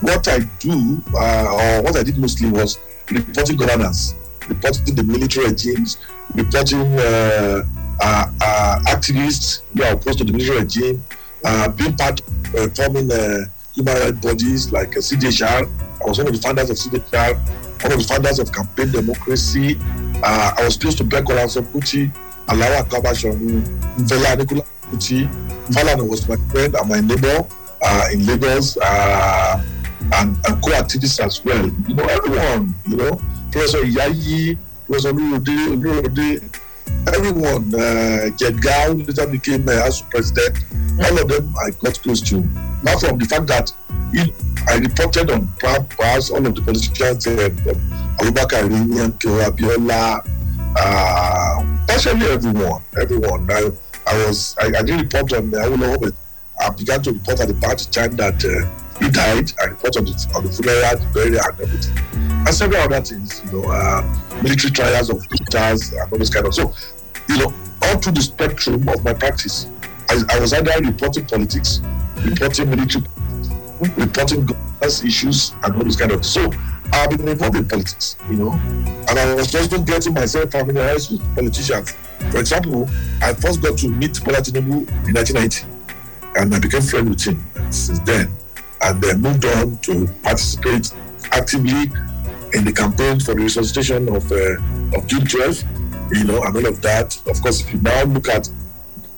what 0.00 0.28
I 0.28 0.40
do 0.58 1.02
uh, 1.14 1.78
or 1.78 1.82
what 1.82 1.96
I 1.96 2.02
did 2.02 2.18
mostly 2.18 2.50
was 2.50 2.78
reporting 3.10 3.56
governance, 3.56 4.14
reporting 4.48 4.94
the 4.94 5.02
military 5.02 5.46
regimes, 5.46 5.98
reporting 6.34 6.80
uh, 6.98 7.64
activists 8.00 9.62
who 9.76 9.82
are 9.84 9.92
opposed 9.94 10.18
to 10.18 10.24
the 10.24 10.32
military 10.32 10.60
regime, 10.60 11.04
being 11.76 11.96
part 11.96 12.20
of 12.54 12.76
forming 12.76 13.10
uh, 13.12 13.44
human 13.74 13.94
rights 13.98 14.18
bodies 14.20 14.72
like 14.72 14.96
uh, 14.96 15.00
CDHR. 15.00 15.68
I 16.02 16.08
was 16.08 16.18
one 16.18 16.28
of 16.28 16.34
the 16.34 16.40
founders 16.40 16.70
of 16.70 16.76
CDHR, 16.76 17.36
one 17.82 17.92
of 17.92 17.98
the 17.98 18.04
founders 18.08 18.38
of 18.38 18.52
Campaign 18.52 18.90
Democracy. 18.92 19.76
Uh, 20.22 20.54
I 20.58 20.64
was 20.64 20.76
close 20.76 20.94
to 20.96 21.04
Beko 21.04 21.34
Kuti, 21.72 22.10
Alawa 22.46 22.82
Kabashonu, 22.88 23.62
Fela 24.08 24.38
Nicola 24.38 24.62
Kuti. 24.90 25.28
Falana 25.66 26.08
was 26.08 26.28
my 26.28 26.36
friend 26.50 26.74
and 26.74 26.88
my 26.88 27.00
neighbor 27.00 27.44
uh, 27.82 28.08
in 28.12 28.24
Lagos 28.24 28.76
uh, 28.78 29.62
and, 30.14 30.36
and 30.46 30.62
co-activists 30.62 31.18
as 31.24 31.44
well. 31.44 31.68
You 31.88 31.94
know, 31.94 32.04
everyone, 32.04 32.74
you 32.86 32.96
know, 32.96 33.20
Professor 33.50 33.82
Yayi, 33.82 34.56
Professor 34.86 35.12
Lurode, 35.12 36.40
everyone, 37.08 37.74
uh, 37.74 38.30
Jedgao 38.36 39.06
later 39.06 39.26
became 39.26 39.68
uh, 39.68 39.72
as 39.86 40.02
president. 40.02 40.58
All 41.04 41.18
of 41.18 41.28
them 41.28 41.54
I 41.58 41.70
got 41.70 42.00
close 42.02 42.20
to. 42.30 42.40
Not 42.82 43.00
from 43.00 43.18
the 43.18 43.26
fact 43.26 43.46
that 43.48 43.72
he, 44.12 44.32
I 44.68 44.76
reported 44.78 45.30
on 45.30 45.48
perhaps 45.58 46.30
all 46.30 46.44
of 46.46 46.54
the 46.54 46.62
politicians, 46.62 47.26
uh, 47.26 47.48
Abubakar 48.18 48.64
Irinian, 48.68 49.18
Keo 49.20 49.38
Abiola, 49.40 50.26
uh, 50.78 51.86
partially 51.86 52.26
everyone, 52.26 52.82
everyone. 53.00 53.50
I, 53.50 53.70
I 54.06 54.26
was, 54.26 54.56
I, 54.60 54.66
I 54.66 54.82
didn't 54.82 55.02
report 55.12 55.32
on 55.32 55.50
the 55.50 55.58
Awolowo, 55.58 56.00
but 56.00 56.14
I 56.60 56.70
began 56.70 57.02
to 57.02 57.12
report 57.12 57.40
at 57.40 57.48
the 57.48 57.54
party 57.54 57.84
time 57.90 58.16
that 58.16 58.42
uh, 58.44 58.85
he 59.06 59.12
died. 59.12 59.52
I 59.60 59.66
report 59.66 59.96
on 59.96 60.04
the, 60.04 60.32
on 60.34 60.44
the 60.44 60.52
funeral, 60.52 60.96
the 60.98 61.06
burial, 61.14 61.44
and 61.44 61.60
everything. 61.60 61.98
And 62.46 62.54
several 62.54 62.82
other 62.82 63.00
things, 63.00 63.42
you 63.44 63.52
know, 63.52 63.70
uh, 63.70 64.02
military 64.42 64.72
trials 64.72 65.10
of 65.10 65.22
victors 65.30 65.92
and 65.92 66.12
all 66.12 66.18
this 66.18 66.30
kind 66.30 66.46
of. 66.46 66.54
So, 66.54 66.74
you 67.28 67.38
know, 67.38 67.54
all 67.82 67.98
through 67.98 68.12
the 68.12 68.22
spectrum 68.22 68.88
of 68.88 69.04
my 69.04 69.14
practice, 69.14 69.68
I, 70.08 70.22
I 70.30 70.40
was 70.40 70.52
either 70.52 70.72
reporting 70.80 71.26
politics, 71.26 71.80
reporting 72.24 72.70
military, 72.70 73.04
reporting 73.96 74.46
governance 74.46 75.04
issues, 75.04 75.54
and 75.62 75.74
all 75.74 75.84
this 75.84 75.96
kind 75.96 76.12
of. 76.12 76.24
So, 76.24 76.50
I've 76.92 77.10
been 77.10 77.28
involved 77.28 77.56
in 77.56 77.68
politics, 77.68 78.16
you 78.30 78.36
know, 78.36 78.52
and 78.52 79.18
I 79.18 79.34
was 79.34 79.50
just 79.50 79.70
getting 79.86 80.14
myself 80.14 80.52
familiarized 80.52 81.10
with 81.10 81.34
politicians. 81.34 81.92
For 82.30 82.38
example, 82.38 82.88
I 83.20 83.34
first 83.34 83.60
got 83.60 83.76
to 83.78 83.88
meet 83.88 84.22
Bola 84.24 84.38
Tinubu 84.38 84.86
in 85.08 85.14
1990, 85.14 85.66
and 86.36 86.54
I 86.54 86.58
became 86.60 86.82
friends 86.82 87.08
with 87.08 87.24
him 87.24 87.72
since 87.72 87.98
then, 88.00 88.30
and 88.82 89.00
then 89.00 89.20
moved 89.20 89.44
on 89.44 89.78
to 89.78 90.06
participate 90.22 90.92
actively 91.32 91.90
in 92.52 92.64
the 92.64 92.72
campaign 92.72 93.20
for 93.20 93.34
the 93.34 93.42
resuscitation 93.42 94.08
of 94.08 94.30
uh, 94.30 94.96
of 94.96 95.06
June 95.06 95.26
12, 95.26 95.62
you 96.12 96.24
know, 96.24 96.42
and 96.42 96.56
all 96.56 96.66
of 96.66 96.80
that. 96.82 97.16
Of 97.26 97.42
course, 97.42 97.60
if 97.62 97.72
you 97.72 97.80
now 97.80 98.04
look 98.04 98.28
at 98.28 98.48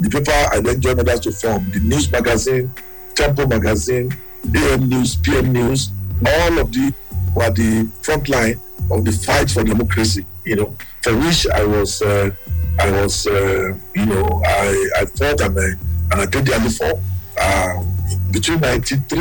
the 0.01 0.09
paper 0.09 0.33
I 0.53 0.61
then 0.61 0.81
joined 0.81 1.01
others 1.01 1.21
to 1.21 1.33
form, 1.33 1.71
the 1.71 1.81
news 1.81 2.11
magazine, 2.11 2.73
Tempo 3.15 3.47
magazine, 3.47 4.17
AM 4.55 4.89
News, 4.89 5.17
PM 5.17 5.53
News, 5.53 5.91
all 6.25 6.59
of 6.59 6.73
the 6.73 6.93
were 7.35 7.51
the 7.51 7.91
front 8.03 8.29
line 8.29 8.61
of 8.91 9.05
the 9.05 9.13
fight 9.13 9.51
for 9.51 9.63
democracy, 9.63 10.25
you 10.45 10.57
know, 10.57 10.75
for 11.03 11.17
which 11.17 11.47
I 11.49 11.65
was, 11.65 12.01
uh, 12.03 12.31
I 12.79 12.91
was, 12.91 13.27
uh, 13.27 13.75
you 13.95 14.07
know, 14.07 14.43
I, 14.45 14.91
I 14.97 15.05
fought 15.05 15.41
and 15.41 15.59
I, 15.59 15.69
and 16.11 16.21
I 16.23 16.27
paid 16.27 16.47
dearly 16.47 16.71
for. 16.71 16.93
Um, 17.41 17.88
between 18.31 18.61
93 18.61 19.19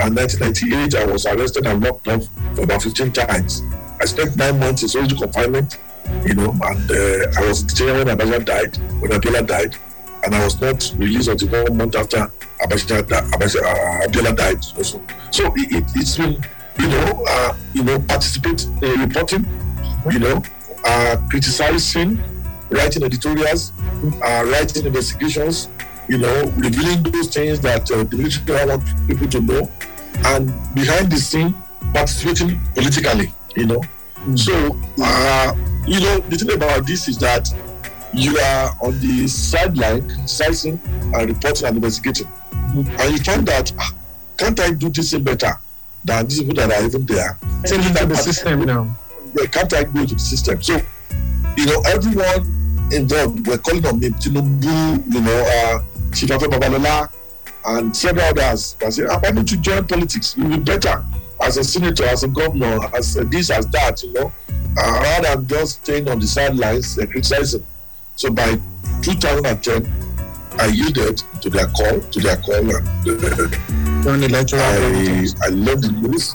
and 0.00 0.16
1998, 0.16 0.94
I 0.94 1.04
was 1.06 1.26
arrested 1.26 1.66
and 1.66 1.82
locked 1.82 2.08
up 2.08 2.22
for 2.54 2.62
about 2.62 2.82
15 2.82 3.12
times. 3.12 3.62
I 4.00 4.04
spent 4.04 4.36
nine 4.36 4.58
months 4.58 4.82
in 4.82 4.88
solitary 4.88 5.18
confinement, 5.18 5.78
you 6.24 6.34
know, 6.34 6.50
and 6.62 6.90
uh, 6.90 7.40
I 7.40 7.46
was 7.48 7.62
detained 7.62 7.98
when 7.98 8.06
Abacha 8.16 8.44
died, 8.44 8.76
when 9.00 9.10
Abiola 9.10 9.46
died, 9.46 9.76
and 10.24 10.34
I 10.34 10.44
was 10.44 10.60
not 10.60 10.92
released 10.96 11.28
until 11.28 11.64
one 11.64 11.76
month 11.76 11.96
after 11.96 12.30
Abacha, 12.60 13.02
Abacha, 13.02 13.62
uh, 13.62 14.06
Abiola 14.06 14.36
died. 14.36 14.64
Also. 14.76 15.02
So 15.30 15.52
it, 15.56 15.72
it, 15.72 15.84
it's 15.96 16.16
been, 16.16 16.42
you 16.78 16.88
know, 16.88 17.24
uh, 17.28 17.56
you 17.74 17.82
know, 17.82 17.98
participate 18.00 18.66
uh, 18.82 18.96
reporting, 18.96 19.46
you 20.10 20.18
know, 20.20 20.42
uh, 20.84 21.16
criticizing, 21.28 22.22
writing 22.70 23.02
editorials, 23.02 23.72
uh, 24.22 24.44
writing 24.46 24.86
investigations, 24.86 25.68
you 26.08 26.18
know, 26.18 26.44
revealing 26.56 27.02
those 27.02 27.28
things 27.28 27.60
that 27.60 27.90
uh, 27.90 28.02
the 28.04 28.16
military 28.16 28.66
want 28.66 28.82
people 29.06 29.28
to 29.28 29.40
know, 29.40 29.70
and 30.26 30.46
behind 30.74 31.12
the 31.12 31.16
scene, 31.16 31.54
participating 31.92 32.58
politically, 32.74 33.32
you 33.56 33.66
know. 33.66 33.82
So, 34.34 34.76
uh, 35.00 35.54
you 35.86 36.00
know, 36.00 36.18
the 36.18 36.36
thing 36.36 36.52
about 36.52 36.86
this 36.86 37.08
is 37.08 37.18
that 37.18 37.48
you 38.12 38.36
are 38.38 38.76
on 38.82 38.98
the 39.00 39.28
sideline 39.28 40.08
criticizing 40.08 40.80
and 41.14 41.28
reporting 41.28 41.66
and 41.66 41.76
investigating. 41.76 42.26
And 42.52 43.12
you 43.12 43.18
find 43.18 43.46
that, 43.46 43.72
ah, 43.78 43.92
can't 44.36 44.58
I 44.60 44.72
do 44.72 44.88
this 44.88 45.14
better 45.14 45.52
than 46.04 46.26
these 46.26 46.40
people 46.40 46.54
that 46.54 46.72
are 46.72 46.84
even 46.84 47.06
there? 47.06 47.38
Take 47.64 47.80
it 47.80 47.96
to 47.96 48.06
the 48.06 48.16
system 48.16 48.64
now. 48.64 48.98
Can't 49.52 49.72
I 49.72 49.84
go 49.84 50.04
to 50.04 50.14
the 50.14 50.20
system? 50.20 50.60
So, 50.62 50.80
you 51.56 51.66
know, 51.66 51.80
everyone 51.86 52.88
involved 52.92 53.46
were 53.46 53.58
calling 53.58 53.86
on 53.86 54.00
me, 54.00 54.10
Tinubu, 54.10 55.14
you 55.14 55.20
know, 55.20 55.44
uh, 55.46 55.80
Afe 56.26 56.46
Babalola, 56.48 57.10
and 57.66 57.96
several 57.96 58.24
others. 58.26 58.76
I 58.84 58.90
said, 58.90 59.08
why 59.08 59.30
don't 59.30 59.50
you 59.50 59.58
join 59.58 59.86
politics? 59.86 60.34
You'll 60.36 60.48
be 60.48 60.58
better 60.58 61.04
as 61.40 61.56
a 61.56 61.64
senator, 61.64 62.04
as 62.04 62.24
a 62.24 62.28
governor, 62.28 62.78
as 62.94 63.16
a 63.16 63.24
this, 63.24 63.50
as 63.50 63.66
that, 63.68 64.02
you 64.02 64.12
know, 64.12 64.32
uh, 64.76 65.00
rather 65.02 65.36
than 65.36 65.46
just 65.46 65.82
staying 65.82 66.08
on 66.08 66.18
the 66.18 66.26
sidelines 66.26 66.98
and 66.98 67.10
criticizing. 67.10 67.64
So 68.16 68.30
by 68.30 68.58
2010, 69.02 69.86
I 70.58 70.66
yielded 70.66 71.22
to 71.40 71.50
their 71.50 71.66
call, 71.68 72.00
to 72.00 72.20
their 72.20 72.36
call, 72.38 72.54
and 72.56 72.72
uh, 72.72 73.48
Join 74.02 74.20
the 74.20 74.26
electoral 74.26 74.62
I. 74.62 75.46
I 75.46 75.48
left 75.50 75.82
the 75.82 75.92
news, 75.92 76.34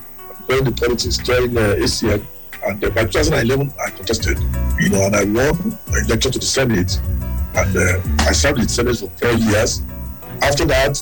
joined 0.50 0.68
the 0.68 0.72
politics, 0.72 1.18
joined 1.18 1.58
uh, 1.58 1.76
ACN, 1.76 2.26
and 2.66 2.84
uh, 2.84 2.90
by 2.92 3.04
2011 3.06 3.74
I 3.82 3.90
contested, 3.90 4.40
you 4.80 4.90
know, 4.90 5.04
and 5.04 5.16
I 5.16 5.24
won, 5.26 5.78
I 5.94 6.06
elected 6.06 6.34
to 6.34 6.40
the 6.40 6.46
Senate, 6.46 7.00
and 7.56 7.78
uh, 7.78 8.02
I 8.30 8.32
served 8.32 8.60
in 8.60 8.64
the 8.66 8.70
Senate 8.70 8.98
for 8.98 9.10
four 9.10 9.32
years. 9.34 9.82
After 10.42 10.66
that, 10.66 11.02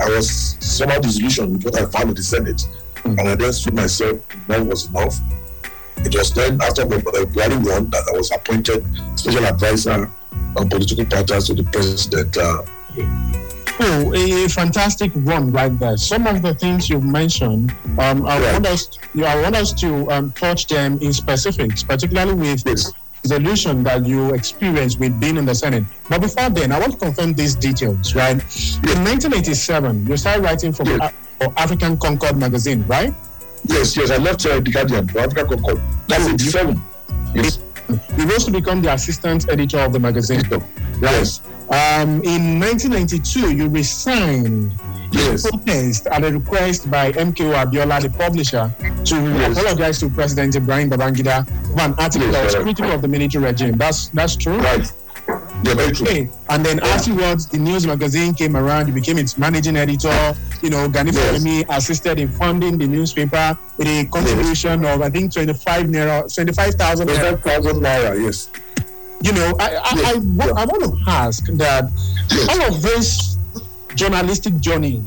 I 0.00 0.08
was 0.08 0.56
somehow 0.60 0.98
disillusioned 0.98 1.52
with 1.52 1.64
what 1.64 1.80
I 1.82 1.86
found 1.86 2.10
in 2.10 2.14
the 2.14 2.22
Senate, 2.22 2.66
and 3.04 3.20
I 3.20 3.34
then 3.34 3.52
told 3.52 3.74
myself 3.74 4.18
enough 4.48 4.66
was 4.66 4.88
enough. 4.88 5.18
It 5.98 6.14
was 6.16 6.32
then 6.32 6.60
after 6.62 6.84
the 6.84 6.96
uh, 6.96 7.24
Buhari 7.26 7.64
won 7.64 7.90
that 7.90 8.04
I 8.12 8.16
was 8.16 8.30
appointed 8.32 8.84
special 9.18 9.44
advisor 9.46 10.10
on 10.56 10.68
political 10.68 11.04
parties 11.04 11.46
to 11.46 11.54
the 11.54 11.64
president. 11.64 12.36
Uh, 12.36 12.62
Oh, 13.84 14.12
a, 14.14 14.44
a 14.44 14.48
fantastic 14.48 15.10
run 15.14 15.50
right 15.50 15.76
there. 15.78 15.96
Some 15.96 16.26
of 16.26 16.42
the 16.42 16.54
things 16.54 16.88
you've 16.90 17.02
mentioned, 17.02 17.72
um, 17.98 18.26
I 18.26 18.38
Yeah. 18.38 18.52
want 18.52 18.66
us, 18.66 18.88
you, 19.14 19.24
I 19.24 19.40
want 19.40 19.56
us 19.56 19.72
to 19.80 20.08
um, 20.10 20.30
touch 20.32 20.66
them 20.68 20.98
in 21.00 21.12
specifics, 21.12 21.82
particularly 21.82 22.34
with 22.34 22.62
Yes. 22.66 22.92
Resolution 23.24 23.82
that 23.84 24.04
you 24.06 24.34
experienced 24.34 24.98
with 24.98 25.18
being 25.20 25.36
in 25.36 25.44
the 25.44 25.54
Senate. 25.54 25.84
But 26.08 26.20
before 26.20 26.50
then, 26.50 26.72
I 26.72 26.78
want 26.78 26.92
to 26.94 26.98
confirm 26.98 27.34
these 27.34 27.54
details, 27.54 28.14
right? 28.14 28.32
In 28.32 29.04
1987, 29.04 30.06
you 30.06 30.16
started 30.16 30.42
writing 30.42 30.72
for, 30.72 30.84
Yeah. 30.84 31.10
for 31.38 31.52
African 31.56 31.96
Concord 31.98 32.36
magazine, 32.36 32.84
right? 32.88 33.14
yes, 33.64 33.96
yes, 33.96 34.10
I 34.10 34.16
left 34.16 34.44
uh, 34.46 34.58
the 34.58 34.70
Guardian, 34.70 35.06
for 35.08 35.20
Africa 35.20 35.46
Concord. 35.46 35.80
That's 36.08 36.26
87. 36.26 36.82
Yes. 37.34 37.60
You 38.18 38.24
rose 38.26 38.44
to 38.46 38.50
become 38.50 38.82
the 38.82 38.92
assistant 38.92 39.48
editor 39.48 39.78
of 39.78 39.92
the 39.92 40.00
magazine. 40.00 40.42
Yes. 41.00 41.40
Um, 41.72 42.20
in 42.22 42.60
1992, 42.60 43.54
you 43.56 43.68
resigned 43.68 44.72
Yes. 45.10 45.42
protest 45.48 46.06
at 46.06 46.22
a 46.24 46.30
request 46.32 46.90
by 46.90 47.12
MKO 47.12 47.52
Abiola, 47.54 48.00
the 48.00 48.10
publisher, 48.10 48.70
to 49.04 49.14
Yes. 49.16 49.56
apologize 49.58 49.98
to 50.00 50.08
President 50.10 50.54
Ibrahim 50.56 50.90
Babangida 50.90 51.46
for 51.74 51.80
an 51.82 51.94
article 51.98 52.28
Yes, 52.30 52.34
that 52.34 52.44
was 52.44 52.54
critical 52.56 52.90
of 52.92 53.00
the 53.02 53.08
military 53.08 53.44
regime. 53.44 53.76
That's 53.78 54.08
that's 54.08 54.36
true. 54.36 54.58
Right. 54.58 54.90
Yeah, 55.64 55.74
very 55.74 55.92
true. 55.92 56.06
Okay. 56.06 56.28
And 56.50 56.64
then 56.66 56.80
afterwards, 56.80 57.46
the 57.46 57.58
news 57.58 57.86
magazine 57.86 58.34
came 58.34 58.56
around. 58.56 58.88
You 58.88 58.92
became 58.94 59.16
its 59.18 59.38
managing 59.38 59.76
editor. 59.76 60.34
You 60.62 60.70
know, 60.70 60.88
Gani 60.88 61.12
Yes. 61.12 61.64
Assisted 61.70 62.18
in 62.18 62.28
funding 62.28 62.76
the 62.78 62.86
newspaper 62.86 63.56
with 63.78 63.86
a 63.88 64.04
contribution 64.06 64.84
of 64.84 65.00
I 65.00 65.08
think 65.10 65.32
twenty 65.32 65.54
five 65.54 65.86
naira, 65.86 66.28
twenty 66.34 66.52
five 66.52 66.74
thousand 66.74 67.08
naira. 67.08 67.40
25,000 67.40 67.80
naira, 67.82 68.22
yes. 68.24 68.48
You 69.22 69.32
know, 69.32 69.54
I 69.60 69.76
I. 69.76 70.12
Yeah. 70.14 70.52
I 70.56 70.64
want 70.64 70.82
to 70.84 71.10
ask 71.10 71.44
that 71.46 71.90
Yes. 72.30 72.48
all 72.50 72.62
of 72.74 72.82
this 72.82 73.36
journalistic 73.94 74.58
journey, 74.60 75.02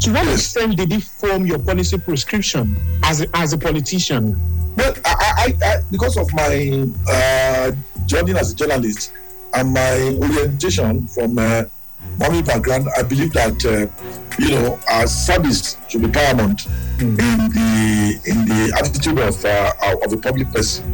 to 0.00 0.12
what 0.12 0.26
Yes. 0.26 0.40
extent 0.40 0.76
did 0.76 0.92
it 0.92 1.02
form 1.02 1.46
your 1.46 1.58
policy 1.58 1.98
prescription 1.98 2.76
as 3.02 3.20
a, 3.22 3.26
as 3.36 3.52
a 3.52 3.58
politician? 3.58 4.36
Well, 4.76 4.94
I, 5.04 5.54
I, 5.60 5.66
I, 5.66 5.80
because 5.90 6.16
of 6.16 6.32
my 6.34 6.86
uh, 7.10 7.72
journey 8.06 8.38
as 8.38 8.52
a 8.52 8.54
journalist 8.54 9.12
and 9.54 9.72
my 9.72 10.14
orientation 10.22 11.08
from 11.08 11.38
uh, 11.38 11.64
army 12.22 12.42
background, 12.42 12.86
I 12.96 13.02
believe 13.02 13.32
that 13.32 13.58
uh, 13.66 13.86
you 14.38 14.50
know 14.50 14.78
our 14.88 15.06
service 15.08 15.76
should 15.88 16.02
be 16.02 16.08
paramount 16.08 16.66
in 17.00 17.16
the 17.16 18.20
in 18.26 18.44
the 18.46 18.72
attitude 18.78 19.18
of 19.18 19.44
uh, 19.44 19.72
of 20.04 20.12
a 20.12 20.16
public 20.16 20.52
person. 20.52 20.84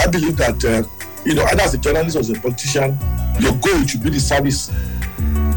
I 0.00 0.06
believe 0.06 0.36
that 0.38 0.64
uh, 0.64 0.82
you 1.24 1.34
know 1.34 1.44
either 1.44 1.62
as 1.62 1.74
a 1.74 1.78
journalist 1.78 2.16
or 2.16 2.20
as 2.20 2.30
a 2.30 2.34
politician, 2.34 2.98
your 3.38 3.52
goal 3.56 3.84
should 3.86 4.02
be 4.02 4.08
the 4.10 4.20
service 4.20 4.70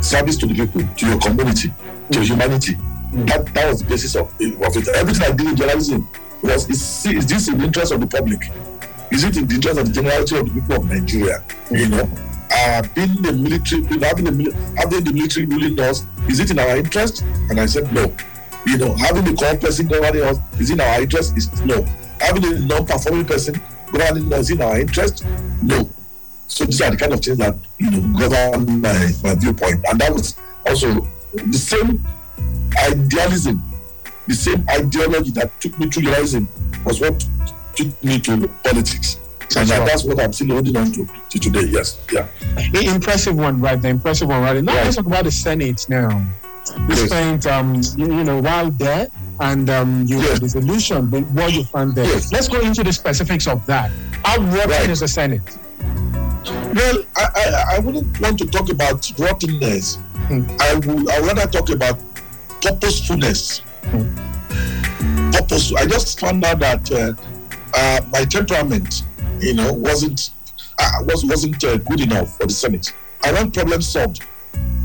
service 0.02 0.36
to 0.38 0.46
the 0.48 0.54
people, 0.54 0.82
to 0.82 1.08
your 1.08 1.20
community, 1.20 1.74
to 2.12 2.20
humanity. 2.20 2.76
That, 3.30 3.46
that 3.54 3.70
was 3.70 3.82
the 3.82 3.88
basis 3.88 4.16
of, 4.16 4.28
of 4.28 4.76
it. 4.76 4.88
Everything 4.90 5.24
I 5.24 5.32
did 5.32 5.48
in 5.48 5.56
journalism 5.56 6.10
was 6.42 6.70
is, 6.70 7.06
is 7.06 7.26
this 7.26 7.48
in 7.48 7.58
the 7.58 7.66
interest 7.66 7.94
of 7.94 8.02
the 8.02 8.08
public? 8.08 8.52
Is 9.12 9.24
it 9.24 9.38
in 9.38 9.48
the 9.48 9.56
interest 9.56 9.80
of 9.80 9.88
the 9.88 9.94
generality 9.94 10.38
of 10.38 10.48
the 10.54 10.60
people 10.60 10.76
of 10.76 10.90
Nigeria? 10.90 11.44
You 11.72 11.88
know, 11.88 12.10
uh, 12.52 12.82
being 12.96 13.22
the 13.22 13.32
military, 13.32 13.84
having 14.02 14.26
the 14.26 14.52
having 14.76 15.04
the 15.06 15.14
military 15.14 15.46
ruling 15.46 15.80
us, 15.80 16.06
is 16.28 16.40
it 16.42 16.52
in 16.52 16.60
our 16.60 16.76
interest? 16.76 17.22
And 17.50 17.60
I 17.62 17.66
said 17.66 17.94
no. 17.94 18.14
You 18.66 18.78
know, 18.78 18.94
having 18.96 19.24
the 19.24 19.36
corrupt 19.40 19.62
person 19.62 19.88
governing 19.88 20.24
us 20.24 20.38
is 20.60 20.72
in 20.72 20.82
our 20.82 21.02
interest? 21.02 21.38
Is 21.38 21.48
no. 21.62 21.84
Having 22.20 22.46
a 22.46 22.60
non-performing 22.60 23.26
person 23.26 23.62
governing 23.94 24.32
us 24.34 24.40
is 24.42 24.52
in 24.52 24.62
our 24.62 24.80
interest? 24.80 25.26
No. 25.62 25.90
So 26.48 26.66
these 26.66 26.82
are 26.82 26.92
the 26.92 26.98
kind 26.98 27.14
of 27.14 27.20
things 27.22 27.38
that 27.38 27.56
you 27.80 27.90
know 27.92 28.20
govern 28.20 28.82
my, 28.82 29.12
my 29.24 29.36
viewpoint, 29.36 29.84
and 29.90 30.00
that 30.02 30.12
was 30.14 30.36
also 30.68 31.08
the 31.34 31.58
same 31.58 32.04
idealism, 32.78 33.62
the 34.28 34.36
same 34.36 34.66
ideology 34.70 35.32
that 35.32 35.50
took 35.62 35.78
me 35.80 35.90
to 35.90 36.02
journalism 36.02 36.48
was 36.86 37.00
what 37.00 37.26
took 37.76 38.04
me 38.04 38.20
to 38.20 38.48
politics, 38.64 39.18
and 39.56 39.68
that- 39.70 39.86
that's 39.88 40.04
what 40.04 40.22
I'm 40.22 40.34
still 40.34 40.48
holding 40.56 40.76
on 40.78 40.92
to 40.92 41.08
to 41.30 41.40
today. 41.40 41.66
Yes, 41.70 41.98
yeah. 42.12 42.28
The 42.72 42.86
impressive 42.94 43.36
one, 43.36 43.60
right? 43.62 43.82
The 43.82 43.88
impressive 43.90 44.28
one, 44.28 44.42
right? 44.42 44.64
Now 44.64 44.74
Right. 44.76 44.84
let's 44.86 44.96
talk 44.98 45.06
about 45.08 45.24
the 45.24 45.32
Senate 45.32 45.86
now. 45.90 46.10
You 46.78 46.86
Yes. 46.96 47.00
spent, 47.06 47.48
um, 47.48 47.82
you, 47.98 48.06
you 48.18 48.24
know, 48.24 48.40
while 48.42 48.70
there, 48.72 49.08
and 49.40 49.70
um, 49.70 50.06
you 50.08 50.20
Yes. 50.22 50.40
the 50.40 50.50
solution, 50.50 51.08
but 51.08 51.24
what 51.32 51.54
you 51.54 51.64
found 51.64 51.96
there. 51.96 52.06
Yes. 52.06 52.32
Let's 52.32 52.48
go 52.48 52.60
into 52.62 52.84
the 52.84 52.94
specifics 52.94 53.48
of 53.48 53.66
that. 53.66 53.92
How 54.24 54.38
rotten 54.42 54.70
Right. 54.70 54.90
is 54.90 55.00
the 55.02 55.08
Senate? 55.08 55.42
Well, 56.74 57.04
I, 57.16 57.28
I, 57.36 57.76
I 57.76 57.80
wouldn't 57.80 58.20
want 58.20 58.38
to 58.40 58.46
talk 58.48 58.70
about 58.70 59.10
rottenness. 59.20 59.96
Hmm. 60.28 60.44
I 60.60 60.76
would 60.76 61.10
I 61.10 61.20
rather 61.20 61.46
talk 61.48 61.70
about 61.70 62.00
purposefulness. 62.62 63.62
Purpose. 65.32 65.74
I 65.74 65.86
just 65.86 66.20
found 66.20 66.44
out 66.46 66.60
that 66.60 66.92
uh, 66.92 67.14
uh, 67.76 68.02
my 68.12 68.26
temperament, 68.26 69.04
you 69.40 69.54
know, 69.54 69.74
wasn't 69.74 70.32
uh, 70.80 70.92
was 71.04 71.24
wasn't 71.26 71.64
uh, 71.64 71.78
good 71.78 72.02
enough 72.02 72.38
for 72.38 72.48
the 72.48 72.54
Senate. 72.54 72.94
I 73.24 73.32
want 73.34 73.54
problems 73.54 73.88
solved 73.88 74.24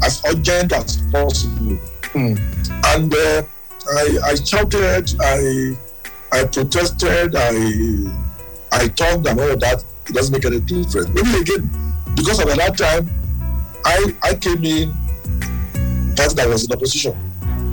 as 0.03 0.23
urgent 0.27 0.73
as 0.73 0.97
possible. 1.13 1.77
Hmm. 2.13 2.35
And 2.87 3.15
uh, 3.15 3.43
I, 3.97 4.19
I 4.31 4.35
shouted, 4.35 5.15
I 5.21 5.77
I 6.33 6.45
protested, 6.45 7.35
I 7.37 8.13
I 8.73 8.89
talked 8.89 9.27
and 9.27 9.41
all 9.41 9.57
that. 9.57 9.85
It 10.09 10.15
doesn't 10.15 10.33
make 10.33 10.45
any 10.45 10.61
difference. 10.61 11.09
Maybe 11.09 11.41
again, 11.41 11.71
because 12.17 12.41
at 12.41 12.47
that 12.49 12.77
time, 12.79 13.11
I 13.85 14.15
I 14.23 14.35
came 14.35 14.65
in 14.65 14.93
party 16.17 16.35
that 16.35 16.49
was 16.49 16.65
in 16.67 16.73
opposition. 16.73 17.15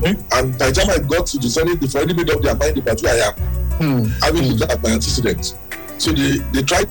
And 0.05 0.57
by 0.59 0.69
the 0.69 0.73
time 0.73 0.89
I 0.89 0.99
got 0.99 1.25
to 1.27 1.37
the 1.37 1.49
Senate, 1.49 1.79
they've 1.79 1.95
already 1.95 2.13
made 2.13 2.29
up 2.29 2.41
their 2.41 2.55
mind 2.55 2.77
about 2.77 2.99
who 2.99 3.07
I 3.07 3.15
am, 3.27 3.33
Hmm. 3.79 4.03
having 4.21 4.43
looked 4.53 4.71
at 4.71 4.83
my 4.83 4.89
antecedents. 4.91 5.55
So 5.97 6.11
they, 6.11 6.37
they 6.51 6.61
tried 6.61 6.89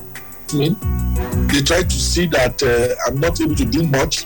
me, 0.53 0.75
they 1.47 1.61
tried 1.61 1.89
to 1.89 1.95
see 1.95 2.25
that 2.27 2.61
uh, 2.61 2.95
I'm 3.07 3.19
not 3.19 3.39
able 3.39 3.55
to 3.55 3.65
do 3.65 3.83
much. 3.87 4.25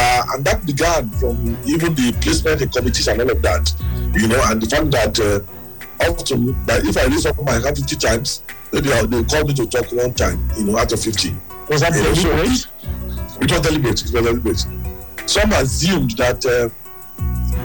Uh, 0.00 0.22
and 0.32 0.44
that 0.46 0.64
began 0.64 1.10
from 1.20 1.36
even 1.66 1.94
the 1.94 2.10
placement 2.22 2.62
in 2.62 2.68
committees 2.70 3.06
and 3.06 3.20
all 3.20 3.30
of 3.30 3.42
that, 3.42 3.70
you 4.18 4.26
know, 4.28 4.40
and 4.46 4.62
the 4.62 4.66
fact 4.66 4.90
that 4.90 5.20
uh, 5.20 6.08
often, 6.10 6.56
that 6.64 6.82
if 6.86 6.96
I 6.96 7.04
raise 7.04 7.26
up 7.26 7.36
my 7.42 7.52
hand 7.52 7.76
50 7.76 7.96
times, 7.96 8.42
maybe 8.72 8.88
they'll 8.88 9.24
call 9.24 9.44
me 9.44 9.52
to 9.54 9.66
talk 9.66 9.92
one 9.92 10.14
time, 10.14 10.40
you 10.56 10.64
know, 10.64 10.78
out 10.78 10.90
of 10.90 11.00
50. 11.02 11.34
Was 11.68 11.82
that 11.82 11.94
You 11.94 12.02
know, 12.02 12.14
so 12.14 12.30
deliberate? 12.30 12.66
it 13.42 13.52
was 13.52 13.60
deliberate. 13.60 14.00
It 14.00 14.02
was 14.02 14.10
deliberate. 14.10 14.66
Some 15.28 15.52
assumed 15.52 16.12
that 16.12 16.46
uh, 16.46 16.70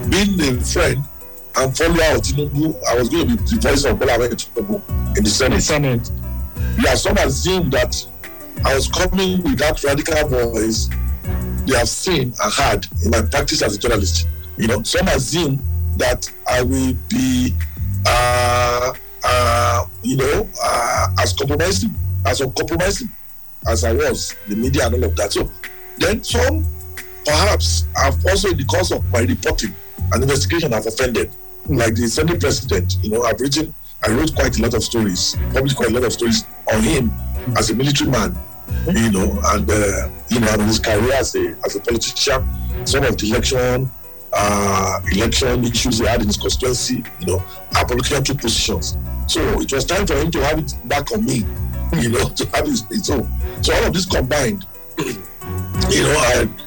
being 0.10 0.36
a 0.42 0.62
friend 0.62 1.06
and 1.56 1.78
follower 1.78 2.16
of 2.18 2.22
Tinubu, 2.22 2.76
I 2.86 2.96
was 3.00 3.08
going 3.08 3.30
to 3.30 3.36
be 3.38 3.44
the 3.44 3.60
voice 3.62 3.86
of 3.86 3.98
Bola 3.98 4.28
Tinubu 4.28 4.84
in 4.90 5.14
the 5.14 5.22
The 5.22 5.30
Senate. 5.30 5.62
Senate. 5.62 6.12
Yeah, 6.84 6.96
some 6.96 7.16
assumed 7.18 7.72
that 7.72 7.96
I 8.66 8.76
was 8.76 8.90
coming 8.90 9.42
with 9.42 9.58
that 9.60 9.82
radical 9.86 10.28
voice 10.52 10.90
they 11.66 11.76
have 11.76 11.90
seen 11.90 12.34
and 12.42 12.54
heard 12.54 12.88
in 13.04 13.12
my 13.12 13.22
practice 13.22 13.62
as 13.62 13.76
a 13.76 13.80
journalist. 13.80 14.28
You 14.58 14.68
know, 14.68 14.84
some 14.84 15.08
assume 15.08 15.62
that 15.98 16.32
I 16.48 16.62
will 16.62 16.94
be, 17.10 17.54
uh, 18.06 18.94
uh, 19.24 19.86
you 20.04 20.18
know, 20.18 20.50
uh, 20.62 21.08
as 21.20 21.34
compromising, 21.34 21.94
as 22.26 22.42
uncompromising 22.42 23.10
as 23.68 23.84
I 23.84 23.94
was, 23.94 24.36
the 24.48 24.56
media 24.56 24.86
and 24.86 24.96
all 24.96 25.04
of 25.06 25.16
that. 25.16 25.34
So 25.34 25.50
then 25.98 26.24
some 26.24 26.66
perhaps 27.26 27.86
have 27.96 28.24
also 28.26 28.50
in 28.50 28.58
the 28.58 28.66
course 28.66 28.92
of 28.92 29.04
my 29.12 29.22
reporting 29.22 29.74
and 30.14 30.22
investigation 30.22 30.72
have 30.72 30.86
offended. 30.86 31.32
Like 31.68 31.96
the 31.96 32.08
Senate 32.08 32.40
president, 32.40 32.98
you 33.02 33.10
know, 33.10 33.24
I've 33.24 33.40
written, 33.40 33.74
I 34.04 34.12
wrote 34.12 34.36
quite 34.36 34.60
a 34.60 34.62
lot 34.62 34.76
of 34.76 34.84
stories, 34.84 35.36
published 35.52 35.76
quite 35.76 35.90
a 35.90 35.94
lot 35.94 36.04
of 36.04 36.14
stories 36.14 36.46
on 36.72 36.84
him 36.84 37.12
as 37.58 37.72
a 37.72 37.76
military 37.76 38.12
man, 38.12 38.38
you 38.88 39.12
know, 39.12 39.40
and 39.46 39.70
uh, 39.70 40.10
you 40.30 40.40
know, 40.40 40.64
his 40.66 40.80
career 40.80 41.14
as 41.14 41.36
a 41.36 41.56
as 41.66 41.76
a 41.76 41.80
politician, 41.80 42.48
some 42.86 43.04
of 43.04 43.18
the 43.18 43.30
election 43.30 43.90
uh, 44.34 45.00
election 45.12 45.64
issues 45.64 46.00
he 46.00 46.06
had 46.06 46.22
in 46.22 46.28
his 46.28 46.38
constituency, 46.38 47.04
you 47.20 47.28
know, 47.28 47.44
politician 47.72 48.24
took 48.24 48.40
positions. 48.40 48.98
So 49.28 49.42
it 49.60 49.72
was 49.72 49.86
time 49.86 50.06
for 50.06 50.16
him 50.16 50.30
to 50.32 50.46
have 50.46 50.60
it 50.60 50.74
back 50.86 51.12
on 51.12 51.26
me, 51.26 51.46
you 52.02 52.10
know, 52.10 52.30
to 52.30 52.46
have 52.50 52.66
his, 52.66 52.86
his 52.90 53.10
own. 53.10 53.28
So 53.62 53.74
all 53.74 53.86
of 53.86 53.94
this 53.94 54.06
combined, 54.06 54.66
you 55.00 56.04
know, 56.04 56.32
and 56.36 56.62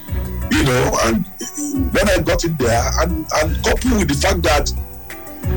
you 0.51 0.65
know, 0.65 0.99
and 1.05 1.27
when 1.93 2.09
I 2.09 2.21
got 2.21 2.45
in 2.45 2.57
there, 2.57 2.91
and, 3.01 3.27
and 3.35 3.65
coupled 3.65 3.99
with 3.99 4.09
the 4.09 4.19
fact 4.21 4.43
that 4.43 4.73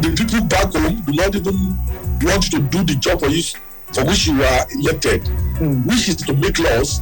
the 0.02 0.14
people 0.16 0.46
back 0.46 0.74
home 0.74 1.02
do 1.02 1.14
not 1.14 1.36
even 1.36 1.78
want 2.22 2.44
to 2.52 2.60
do 2.60 2.84
the 2.84 2.96
job 2.96 3.20
for 3.22 3.28
you 3.28 3.42
for 3.94 4.06
which 4.06 4.28
you 4.28 4.42
are 4.44 4.66
elected, 4.74 5.28
which 5.86 6.10
is 6.10 6.16
to 6.18 6.34
make 6.34 6.60
laws, 6.60 7.00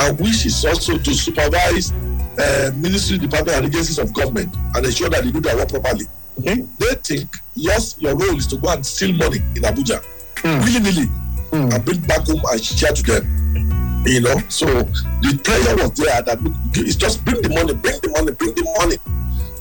and 0.00 0.18
which 0.20 0.46
is 0.46 0.64
also 0.64 0.98
to 0.98 1.14
supervise 1.14 1.92
uh, 2.38 2.70
ministry, 2.76 3.18
department, 3.18 3.56
and 3.58 3.66
agencies 3.66 3.98
of 3.98 4.12
government 4.12 4.54
and 4.74 4.86
ensure 4.86 5.08
that 5.10 5.24
they 5.24 5.30
do 5.30 5.40
their 5.40 5.56
work 5.56 5.68
properly. 5.68 6.06
Okay. 6.38 6.64
They 6.78 6.94
think 7.04 7.36
yes, 7.54 7.96
your 7.98 8.16
role 8.16 8.36
is 8.36 8.46
to 8.48 8.56
go 8.56 8.70
and 8.70 8.84
steal 8.84 9.12
money 9.14 9.38
in 9.56 9.62
Abuja, 9.62 10.02
willy 10.44 10.80
nilly, 10.80 11.08
and 11.52 11.84
bring 11.84 12.00
back 12.02 12.26
home 12.26 12.40
and 12.50 12.62
share 12.62 12.92
to 12.92 13.02
them. 13.02 14.04
You 14.06 14.22
know, 14.22 14.38
so 14.48 14.64
the 14.66 15.38
prayer 15.44 15.76
was 15.76 15.90
there 15.92 16.22
that 16.22 16.42
look, 16.42 16.54
it's 16.74 16.96
just 16.96 17.22
bring 17.24 17.42
the 17.42 17.50
money, 17.50 17.74
bring 17.74 18.00
the 18.00 18.08
money, 18.08 18.32
bring 18.32 18.54
the 18.54 18.64
money. 18.78 18.96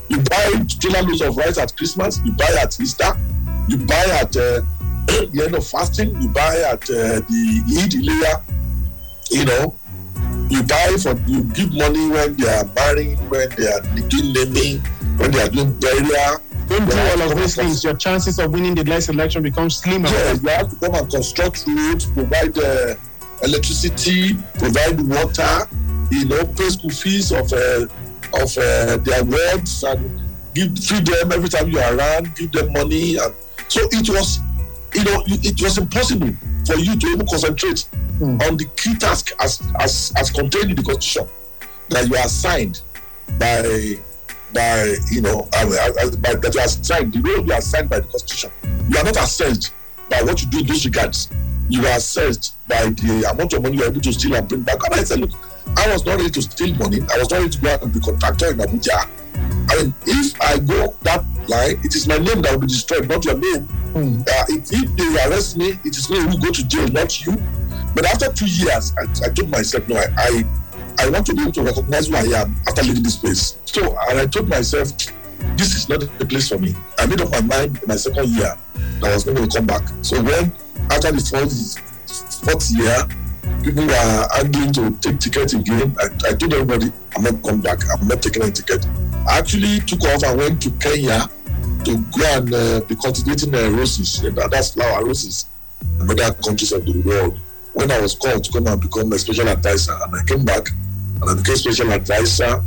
You 0.08 0.18
buy 0.22 0.64
trailer 0.80 1.06
loads 1.06 1.22
of 1.22 1.36
rice 1.36 1.58
at 1.58 1.76
Christmas, 1.76 2.22
you 2.24 2.32
buy 2.32 2.48
at 2.62 2.80
Easter, 2.80 3.12
you 3.68 3.78
buy 3.78 4.06
at 4.22 4.36
uh, 4.38 4.62
the 5.32 5.44
end 5.46 5.56
of 5.56 5.66
fasting, 5.68 6.20
you 6.22 6.30
buy 6.30 6.58
at 6.58 6.84
uh, 6.90 7.22
the 7.22 7.44
Eid 7.82 7.94
layer, 7.96 8.42
you 9.32 9.46
know, 9.46 9.76
you 10.50 10.64
buy 10.64 10.96
for 11.02 11.14
you 11.28 11.44
give 11.44 11.74
money 11.74 12.10
when 12.10 12.36
they 12.36 12.50
are 12.50 12.66
marrying, 12.76 13.18
when 13.30 13.50
they 13.58 13.68
are 13.68 13.82
doing 14.10 14.34
naming, 14.34 14.80
when 15.18 15.32
they 15.32 15.42
are 15.42 15.50
doing 15.50 15.78
burial. 15.80 16.42
Don't 16.68 16.88
do 16.88 16.98
all 16.98 17.32
of 17.32 17.38
these 17.38 17.56
things. 17.56 17.84
Your 17.84 17.96
chances 17.96 18.38
of 18.40 18.52
winning 18.52 18.76
the 18.76 18.84
next 18.84 19.10
election 19.10 19.42
become 19.42 19.70
slimmer. 19.70 20.08
Yes, 20.08 20.42
you 20.44 20.50
have 20.50 20.70
to 20.70 20.76
come 20.76 20.96
and 20.96 21.10
construct 21.10 21.66
roads, 21.68 22.06
provide 22.06 22.58
uh, 22.58 22.96
electricity, 23.44 24.36
provide 24.58 25.02
water, 25.02 25.68
you 26.12 26.26
know, 26.26 26.46
pay 26.46 26.70
school 26.70 26.92
fees 26.92 27.32
of 27.32 27.52
uh, 27.54 27.88
of 28.34 28.56
uh, 28.58 28.98
their 28.98 29.24
wards 29.24 29.84
and 29.84 30.22
give 30.54 30.78
feed 30.78 31.06
them 31.06 31.32
every 31.32 31.50
time 31.50 31.70
you 31.70 31.80
are 31.80 31.96
around, 31.96 32.36
give 32.36 32.52
them 32.52 32.72
money, 32.74 33.18
and 33.18 33.34
so 33.68 33.82
it 33.92 34.10
was, 34.10 34.40
you 34.94 35.04
know, 35.04 35.24
it 35.28 35.62
was 35.62 35.78
impossible 35.78 36.34
for 36.66 36.76
you 36.76 36.96
to 36.98 37.08
even 37.08 37.26
concentrate 37.28 37.88
on 38.22 38.58
the 38.58 38.66
key 38.76 38.96
task 38.96 39.32
as 39.40 39.62
as 39.80 40.12
as 40.18 40.30
contained 40.32 40.72
in 40.72 40.76
the 40.76 40.84
constitution 40.84 41.28
that 41.90 42.08
you 42.08 42.16
are 42.16 42.26
assigned 42.26 42.82
by 43.38 43.96
by 44.54 44.96
you 45.12 45.22
know 45.22 45.48
uh, 45.54 45.66
by, 46.18 46.36
that 46.36 46.52
you 46.54 46.60
are 46.60 46.66
assigned 46.66 47.14
the 47.14 47.22
role 47.22 47.46
you 47.46 47.52
are 47.54 47.60
assigned 47.60 47.90
by 47.90 48.00
the 48.00 48.08
constitution. 48.08 48.52
You 48.90 48.98
are 48.98 49.04
not 49.04 49.18
assessed 49.18 49.74
by 50.10 50.22
what 50.24 50.42
you 50.42 50.50
do 50.50 50.60
in 50.60 50.66
those 50.66 50.86
regards. 50.86 51.30
You 51.70 51.86
are 51.86 51.98
assessed 51.98 52.56
by 52.68 52.90
the 52.90 53.30
amount 53.32 53.54
of 53.54 53.62
money 53.62 53.78
you 53.78 53.84
are 53.84 53.88
able 53.88 54.02
to 54.02 54.12
steal 54.14 54.36
and 54.36 54.48
bring 54.48 54.62
back. 54.64 54.84
And 54.86 54.96
i 54.96 55.04
said 55.04 55.20
look 55.20 55.32
i 55.78 55.92
was 55.92 56.06
not 56.06 56.18
ready 56.18 56.30
to 56.30 56.42
steal 56.42 56.76
money 56.76 57.00
i 57.14 57.18
was 57.18 57.30
not 57.30 57.38
ready 57.40 57.50
to 57.50 57.62
go 57.62 57.70
out 57.70 57.82
and 57.82 57.94
be 57.94 58.00
contractor 58.00 58.52
in 58.52 58.58
abuja 58.58 59.08
i 59.70 59.76
mean 59.84 59.94
if 60.06 60.42
i 60.42 60.58
go 60.60 60.96
that 61.02 61.24
line 61.48 61.80
it 61.84 61.96
is 61.96 62.08
my 62.08 62.18
name 62.18 62.42
that 62.42 62.52
will 62.52 62.60
be 62.60 62.68
destroyed 62.68 63.08
not 63.08 63.24
your 63.26 63.38
name 63.38 63.68
uh, 63.96 64.46
if, 64.50 64.72
if 64.72 64.96
they 64.96 65.26
arrest 65.26 65.58
me 65.58 65.80
it 65.84 65.98
is 65.98 66.10
me 66.10 66.20
who 66.20 66.38
go 66.40 66.52
to 66.52 66.66
jail 66.68 66.88
not 66.90 67.26
you 67.26 67.36
but 67.96 68.06
after 68.06 68.32
two 68.32 68.48
years 68.48 68.94
i, 68.98 69.04
I 69.26 69.30
told 69.30 69.50
myself 69.50 69.88
no 69.88 69.96
i, 69.98 70.08
I 70.18 70.44
I 71.02 71.10
want 71.10 71.26
to 71.28 71.34
be 71.34 71.42
able 71.44 71.54
to 71.54 71.62
recognize 71.64 72.08
who 72.08 72.16
I 72.18 72.24
am 72.42 72.58
after 72.68 72.84
leaving 72.84 73.04
this 73.04 73.16
place. 73.16 73.58
So, 73.64 73.98
and 74.10 74.20
I 74.20 74.26
told 74.26 74.50
myself, 74.50 74.92
this 75.56 75.74
is 75.74 75.88
not 75.88 76.02
the 76.02 76.26
place 76.26 76.50
for 76.50 76.58
me. 76.58 76.76
I 76.98 77.06
made 77.06 77.22
up 77.22 77.32
my 77.32 77.40
mind 77.40 77.78
in 77.82 77.88
my 77.88 77.96
second 77.96 78.28
year 78.28 78.58
that 79.00 79.10
I 79.10 79.14
was 79.14 79.24
going 79.24 79.38
to 79.38 79.48
come 79.48 79.66
back. 79.66 79.88
So, 80.02 80.22
when 80.22 80.52
after 80.92 81.14
the 81.14 81.22
fourth, 81.24 81.80
fourth 82.44 82.70
year, 82.72 83.08
people 83.70 83.86
were 83.86 84.28
arguing 84.34 84.74
to 84.74 84.92
take 85.00 85.20
ticket 85.20 85.54
again, 85.54 85.96
I, 86.00 86.06
I 86.30 86.34
told 86.34 86.54
everybody, 86.54 86.92
I'm 87.16 87.24
not 87.24 87.44
coming 87.44 87.62
back. 87.62 87.80
I'm 87.92 88.08
not 88.08 88.22
taking 88.22 88.42
any 88.42 88.52
ticket. 88.52 88.86
I 89.30 89.38
actually 89.38 89.80
took 89.82 90.02
off 90.06 90.24
and 90.24 90.38
went 90.40 90.62
to 90.64 90.72
Kenya 90.72 91.30
to 91.86 91.98
go 92.18 92.26
and 92.26 92.54
uh, 92.54 92.82
be 92.88 92.96
cultivating 92.96 93.54
uh, 93.54 93.70
roses. 93.70 94.24
And 94.24 94.36
that's 94.38 94.72
flower 94.74 95.06
roses 95.06 95.46
in 96.00 96.10
other 96.10 96.34
countries 96.34 96.72
of 96.72 96.84
the 96.86 97.00
world. 97.02 97.40
When 97.74 97.92
I 97.92 98.02
was 98.02 98.16
called 98.16 98.44
to 98.46 98.52
come 98.52 98.66
and 98.68 98.82
become 98.82 99.14
a 99.14 99.20
special 99.20 99.48
advisor, 99.48 99.94
and 100.02 100.16
I 100.16 100.24
came 100.24 100.44
back 100.44 100.68
and 101.22 101.30
I 101.30 101.36
became 101.36 101.56
special 101.56 101.92
advisor, 101.92 102.64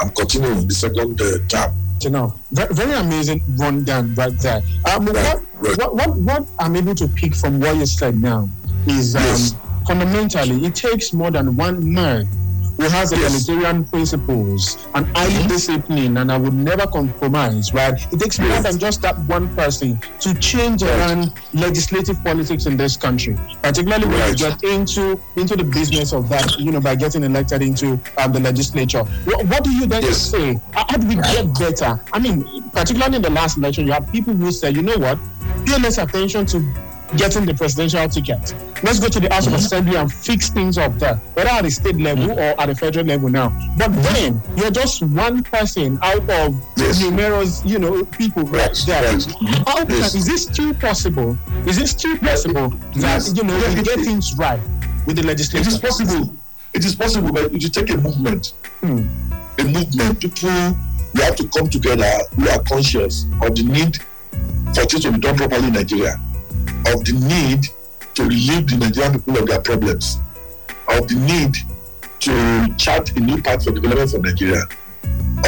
I'm 0.00 0.10
continuing 0.10 0.68
the 0.68 0.74
second 0.74 1.20
uh, 1.20 1.38
term. 1.48 1.74
you 2.02 2.10
know, 2.10 2.34
very, 2.52 2.72
very 2.72 2.92
amazing 2.92 3.42
rundown 3.56 4.14
right 4.14 4.38
there. 4.38 4.62
Um, 4.94 5.06
Right, 5.06 5.16
what, 5.16 5.42
right. 5.60 5.78
what, 5.78 5.94
what, 5.94 6.16
what 6.16 6.46
I'm 6.60 6.76
able 6.76 6.94
to 6.94 7.08
pick 7.08 7.34
from 7.34 7.58
what 7.58 7.74
you 7.76 7.86
said 7.86 8.20
now 8.20 8.48
is 8.86 9.16
um, 9.16 9.22
Yes. 9.22 9.54
Fundamentally 9.86 10.64
it 10.66 10.74
takes 10.74 11.12
more 11.12 11.30
than 11.30 11.56
one 11.56 11.92
man 11.92 12.28
who 12.78 12.82
has 12.90 13.10
Yes. 13.10 13.48
egalitarian 13.48 13.84
principles 13.86 14.76
and 14.94 15.06
highly 15.16 15.46
disciplined 15.48 16.18
and 16.18 16.30
I 16.30 16.36
would 16.36 16.52
never 16.52 16.86
compromise, 16.86 17.72
right? 17.72 17.94
It 18.12 18.20
takes 18.20 18.38
more 18.38 18.60
than 18.60 18.78
just 18.78 19.00
that 19.00 19.18
one 19.20 19.48
person 19.56 19.98
to 20.20 20.34
change 20.34 20.82
around 20.82 21.32
legislative 21.54 22.22
politics 22.22 22.66
in 22.66 22.76
this 22.76 22.98
country, 22.98 23.34
particularly 23.62 24.06
when 24.08 24.28
you 24.28 24.34
get 24.36 24.62
into 24.62 25.18
into 25.36 25.56
the 25.56 25.64
business 25.64 26.12
of 26.12 26.28
that, 26.28 26.58
you 26.58 26.70
know, 26.70 26.80
by 26.80 26.94
getting 26.96 27.24
elected 27.24 27.62
into 27.62 27.98
um, 28.18 28.32
the 28.32 28.40
legislature. 28.40 29.04
What, 29.24 29.46
what 29.46 29.64
do 29.64 29.70
you 29.70 29.86
then 29.86 30.02
Yes. 30.02 30.18
say? 30.30 30.60
How, 30.74 30.84
how 30.90 30.96
do 30.98 31.06
we 31.08 31.14
get 31.16 31.58
better? 31.58 31.98
I 32.12 32.18
mean, 32.18 32.44
particularly 32.72 33.16
in 33.16 33.22
the 33.22 33.30
last 33.30 33.56
election, 33.56 33.86
you 33.86 33.92
have 33.92 34.12
people 34.12 34.34
who 34.34 34.52
say, 34.52 34.70
you 34.70 34.82
know 34.82 34.98
what, 34.98 35.18
pay 35.64 35.78
less 35.78 35.96
attention 35.96 36.44
to 36.46 36.60
getting 37.16 37.46
the 37.46 37.54
presidential 37.54 38.08
ticket. 38.08 38.54
Let's 38.82 38.98
go 38.98 39.08
to 39.08 39.20
the 39.20 39.32
House 39.32 39.46
of 39.46 39.52
mm-hmm. 39.52 39.64
Assembly 39.64 39.96
and 39.96 40.12
fix 40.12 40.50
things 40.50 40.76
up 40.78 40.94
there, 40.98 41.16
whether 41.34 41.48
at 41.50 41.62
the 41.62 41.70
state 41.70 41.96
level 41.96 42.26
mm-hmm. 42.28 42.38
or 42.38 42.60
at 42.60 42.66
the 42.66 42.74
federal 42.74 43.06
level 43.06 43.28
now. 43.28 43.50
But 43.76 43.90
mm-hmm. 43.90 44.02
then 44.02 44.42
you're 44.56 44.70
just 44.70 45.02
one 45.02 45.42
person 45.44 45.98
out 46.02 46.28
of 46.28 46.60
Yes. 46.76 47.00
numerous, 47.00 47.62
you 47.64 47.78
know, 47.78 48.04
people 48.06 48.42
right 48.44 48.68
Right, 48.68 48.84
there. 48.86 49.12
right. 49.12 49.24
How 49.66 49.84
can, 49.84 49.96
Yes. 49.96 50.14
is 50.14 50.26
this 50.26 50.42
still 50.44 50.74
possible? 50.74 51.36
Is 51.66 51.78
it 51.78 51.88
still 51.88 52.16
possible 52.18 52.68
that 52.70 52.96
Yes. 52.96 53.32
you 53.36 53.44
know 53.44 53.56
we 53.56 53.64
it- 53.64 53.84
get 53.84 54.00
things 54.00 54.34
right 54.36 54.60
with 55.06 55.16
the 55.16 55.22
It 55.22 55.26
legislature? 55.26 55.68
is 55.68 55.78
possible. 55.78 56.34
It 56.74 56.84
is 56.84 56.94
possible, 56.94 57.32
but 57.32 57.52
if 57.52 57.62
you 57.62 57.68
take 57.68 57.88
a 57.90 57.96
movement, 57.96 58.52
hmm. 58.80 59.06
a 59.58 59.64
movement, 59.64 60.20
people 60.20 60.76
we 61.14 61.22
have 61.22 61.36
to 61.36 61.48
come 61.48 61.68
together 61.68 62.10
We 62.36 62.48
are 62.50 62.62
conscious 62.64 63.24
of 63.40 63.54
the 63.54 63.62
need 63.62 63.96
for 64.74 64.84
things 64.84 65.02
to 65.04 65.12
be 65.12 65.18
done 65.18 65.36
properly 65.36 65.68
in 65.68 65.72
Nigeria, 65.72 66.20
of 66.92 67.04
the 67.04 67.12
need 67.12 67.66
to 68.14 68.22
relieve 68.24 68.68
the 68.68 68.76
Nigerian 68.76 69.12
people 69.14 69.38
of 69.38 69.46
their 69.46 69.60
problems, 69.60 70.18
of 70.88 71.06
the 71.08 71.14
need 71.16 71.56
to 72.20 72.74
chart 72.76 73.10
a 73.16 73.20
new 73.20 73.40
path 73.42 73.64
for 73.64 73.72
development 73.72 74.10
for 74.10 74.18
Nigeria, 74.18 74.62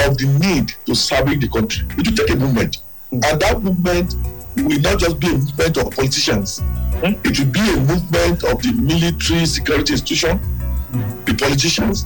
of 0.07 0.19
the 0.19 0.27
need 0.41 0.75
to 0.87 0.95
serving 0.95 1.41
the 1.41 1.49
country. 1.49 1.87
It 1.97 2.07
will 2.09 2.17
take 2.17 2.31
a 2.31 2.37
movement. 2.37 2.79
And 3.11 3.23
that 3.23 3.63
movement 3.63 4.15
will 4.57 4.81
not 4.81 4.99
just 4.99 5.19
be 5.19 5.29
a 5.29 5.33
movement 5.39 5.77
of 5.79 5.91
politicians. 5.93 6.61
It 7.03 7.39
will 7.39 7.47
be 7.47 7.61
a 7.61 7.77
movement 7.81 8.45
of 8.45 8.61
the 8.63 8.73
military 8.73 9.47
security 9.47 9.95
institution, 9.95 10.41
the 11.25 11.35
politicians, 11.39 12.05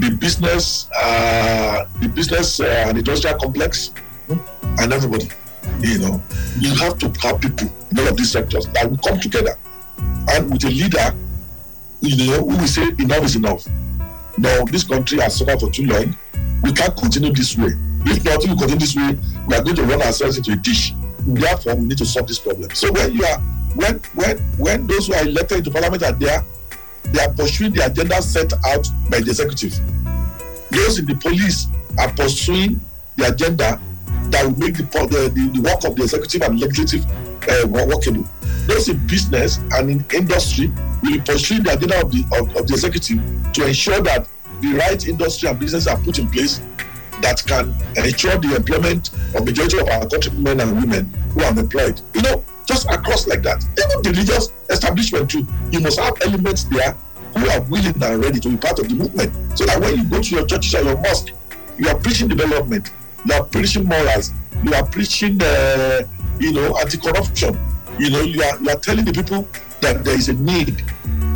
the 0.00 0.16
business, 0.18 0.88
uh, 0.96 1.86
the 2.00 2.08
business 2.08 2.60
uh, 2.60 2.86
and 2.88 2.98
industrial 2.98 3.38
complex, 3.38 3.92
and 4.28 4.92
everybody. 4.92 5.28
You 5.80 5.98
know, 5.98 6.22
you 6.58 6.74
have 6.76 6.98
to 6.98 7.08
have 7.20 7.40
people 7.40 7.68
in 7.90 7.98
all 7.98 8.08
of 8.08 8.16
these 8.16 8.30
sectors 8.30 8.66
that 8.68 8.88
will 8.88 8.98
come 8.98 9.18
together, 9.20 9.56
and 10.30 10.50
with 10.50 10.64
a 10.64 10.68
leader, 10.70 11.14
you 12.00 12.26
know, 12.26 12.38
who 12.38 12.56
will 12.56 12.66
say 12.66 12.88
enough 12.98 13.24
is 13.24 13.36
enough. 13.36 13.66
Now, 14.38 14.64
this 14.64 14.84
country 14.84 15.20
has 15.20 15.36
suffered 15.36 15.60
for 15.60 15.70
too 15.70 15.86
long. 15.86 16.16
We 16.62 16.72
can't 16.72 16.96
continue 16.96 17.32
this 17.32 17.56
way. 17.56 17.72
If 18.04 18.24
not, 18.24 18.42
if 18.42 18.50
we 18.50 18.56
continue 18.56 18.78
this 18.78 18.96
way, 18.96 19.18
we 19.46 19.54
are 19.54 19.62
going 19.62 19.76
to 19.76 19.84
run 19.84 20.02
ourselves 20.02 20.38
into 20.38 20.52
a 20.52 20.56
dish. 20.56 20.94
Therefore, 21.20 21.76
we 21.76 21.84
need 21.84 21.98
to 21.98 22.06
solve 22.06 22.26
this 22.26 22.38
problem. 22.38 22.70
So 22.74 22.90
when 22.92 23.12
you 23.14 23.24
are 23.24 23.38
when 23.74 24.00
when 24.14 24.38
when 24.58 24.86
those 24.86 25.06
who 25.06 25.14
are 25.14 25.22
elected 25.22 25.58
into 25.58 25.70
parliament 25.70 26.02
are 26.02 26.12
there, 26.12 26.44
they 27.04 27.20
are 27.20 27.32
pursuing 27.32 27.72
the 27.72 27.86
agenda 27.86 28.20
set 28.22 28.52
out 28.66 28.88
by 29.08 29.20
the 29.20 29.30
executive. 29.30 29.78
Those 30.70 30.98
in 30.98 31.06
the 31.06 31.14
police 31.14 31.68
are 31.98 32.10
pursuing 32.12 32.80
the 33.16 33.28
agenda 33.28 33.80
that 34.30 34.44
will 34.44 34.58
make 34.58 34.76
the, 34.76 34.84
the, 34.84 35.50
the, 35.52 35.60
work 35.60 35.84
of 35.84 35.96
the 35.96 36.02
executive 36.02 36.42
and 36.42 36.60
legislative 36.60 37.04
uh, 37.48 37.66
workable. 37.68 38.28
Those 38.66 38.88
in 38.88 39.04
business 39.06 39.58
and 39.72 39.90
in 39.90 40.04
industry 40.14 40.68
will 41.02 41.12
be 41.12 41.20
pursuing 41.20 41.64
the 41.64 41.74
agenda 41.74 42.00
of 42.00 42.12
the 42.12 42.24
of, 42.38 42.56
of 42.56 42.66
the 42.66 42.74
executive 42.74 43.18
to 43.52 43.66
ensure 43.66 44.00
that 44.02 44.28
the 44.60 44.74
right 44.74 45.06
industry 45.06 45.48
and 45.48 45.58
business 45.58 45.86
are 45.86 45.98
put 45.98 46.18
in 46.18 46.28
place 46.28 46.60
that 47.20 47.42
can 47.46 47.74
ensure 47.96 48.36
the 48.38 48.56
employment 48.56 49.10
of 49.34 49.44
majority 49.44 49.78
of 49.78 49.88
our 49.88 50.06
countrymen 50.08 50.60
and 50.60 50.72
women 50.80 51.06
who 51.34 51.42
are 51.42 51.58
employed. 51.58 52.00
You 52.14 52.22
know, 52.22 52.44
just 52.66 52.88
across 52.90 53.26
like 53.26 53.42
that. 53.42 53.64
Even 53.78 54.02
the 54.02 54.10
religious 54.10 54.52
establishment 54.70 55.30
too, 55.30 55.46
you 55.70 55.80
must 55.80 55.98
have 55.98 56.14
elements 56.22 56.64
there 56.64 56.96
who 57.36 57.48
are 57.48 57.60
willing 57.62 58.02
and 58.02 58.24
ready 58.24 58.40
to 58.40 58.48
be 58.48 58.56
part 58.56 58.78
of 58.78 58.88
the 58.88 58.94
movement. 58.94 59.32
So 59.58 59.64
that 59.66 59.80
when 59.80 59.96
you 59.96 60.04
go 60.04 60.20
to 60.20 60.34
your 60.34 60.46
church 60.46 60.74
or 60.74 60.82
your 60.82 60.96
mosque, 60.98 61.32
you 61.78 61.88
are 61.88 61.98
preaching 61.98 62.28
development, 62.28 62.90
you 63.24 63.34
are 63.34 63.44
preaching 63.44 63.84
morals, 63.86 64.32
you 64.64 64.74
are 64.74 64.86
preaching, 64.86 65.40
uh, 65.42 66.02
you 66.38 66.52
know, 66.52 66.76
anti-corruption. 66.78 67.58
You 67.98 68.10
know, 68.10 68.22
you 68.22 68.42
are, 68.42 68.58
you 68.60 68.70
are 68.70 68.76
telling 68.76 69.04
the 69.04 69.12
people 69.12 69.46
that 69.80 70.04
there 70.04 70.14
is 70.14 70.28
a 70.28 70.34
need 70.34 70.78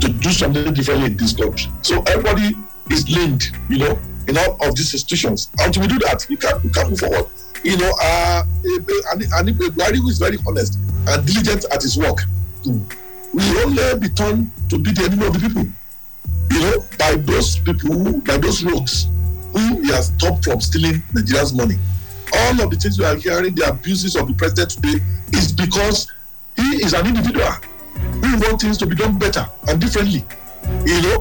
to 0.01 0.09
do 0.09 0.31
something 0.31 0.73
differently 0.73 1.07
in 1.07 1.17
this 1.17 1.35
country. 1.35 1.71
So 1.83 2.03
everybody 2.03 2.57
is 2.91 3.09
linked, 3.09 3.53
you 3.69 3.79
know, 3.79 3.99
in 4.29 4.37
all 4.39 4.57
of 4.67 4.75
these 4.75 4.93
institutions. 4.95 5.49
Until 5.59 5.83
we 5.83 5.89
do 5.89 5.99
that, 6.01 6.27
we 6.29 6.37
can't, 6.37 6.63
we 6.65 6.71
can't 6.71 6.91
move 6.91 7.01
forward. 7.01 7.27
You 7.63 7.77
know, 7.77 7.93
uh, 8.01 8.45
and, 8.65 9.23
and 9.23 9.49
Buhari 9.59 9.97
who 9.97 10.09
is 10.09 10.19
very 10.19 10.39
honest 10.47 10.79
and 11.09 11.27
diligent 11.27 11.65
at 11.73 11.83
his 11.83 11.97
work 11.99 12.21
will 12.65 13.59
only 13.59 13.99
be 13.99 14.09
turned 14.09 14.51
to 14.71 14.79
be 14.79 14.93
the 14.93 15.05
enemy 15.05 15.27
of 15.27 15.33
the 15.35 15.49
people. 15.49 15.67
You 16.53 16.61
know, 16.61 16.85
by 16.99 17.17
those 17.17 17.59
people, 17.59 18.21
by 18.21 18.39
those 18.39 18.65
rogues 18.65 19.09
who 19.57 19.81
he 19.83 19.89
has 19.93 20.07
stopped 20.09 20.45
from 20.45 20.61
stealing 20.61 21.03
Nigeria's 21.15 21.53
money. 21.53 21.77
All 22.33 22.61
of 22.61 22.71
the 22.71 22.77
things 22.77 22.99
we 22.99 23.05
are 23.05 23.17
hearing, 23.17 23.55
the 23.55 23.69
abuses 23.71 24.17
of 24.17 24.29
the 24.29 24.35
president 24.35 24.71
today, 24.71 25.01
is 25.33 25.53
because 25.53 26.13
he 26.57 26.85
is 26.85 26.93
an 26.93 27.07
individual 27.07 27.49
We 28.23 28.35
want 28.37 28.61
things 28.61 28.77
to 28.79 28.87
be 28.87 28.95
done 28.97 29.19
better 29.19 29.47
and 29.69 29.81
differently. 29.81 30.25
You 30.85 31.01
know, 31.03 31.21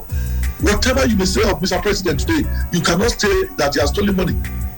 whatever 0.61 1.05
you 1.05 1.15
may 1.15 1.25
say 1.25 1.41
of 1.49 1.59
Mr. 1.61 1.81
President 1.81 2.19
today, 2.21 2.49
you 2.71 2.81
cannot 2.81 3.11
say 3.11 3.45
that 3.55 3.73
he 3.75 3.79
has 3.79 3.89
stolen 3.91 4.15
money. 4.15 4.35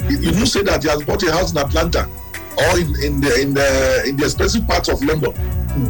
You 0.09 0.45
say 0.45 0.61
that 0.63 0.83
he 0.83 0.89
has 0.89 1.03
bought 1.03 1.23
a 1.23 1.31
house 1.31 1.51
in 1.51 1.57
Atlanta 1.57 2.07
or 2.57 2.79
in, 2.79 2.87
in 3.03 3.21
the 3.21 3.41
in 3.41 3.53
the 3.53 4.03
in 4.07 4.17
the 4.17 4.23
expensive 4.25 4.67
parts 4.67 4.89
of 4.89 5.01
London 5.03 5.29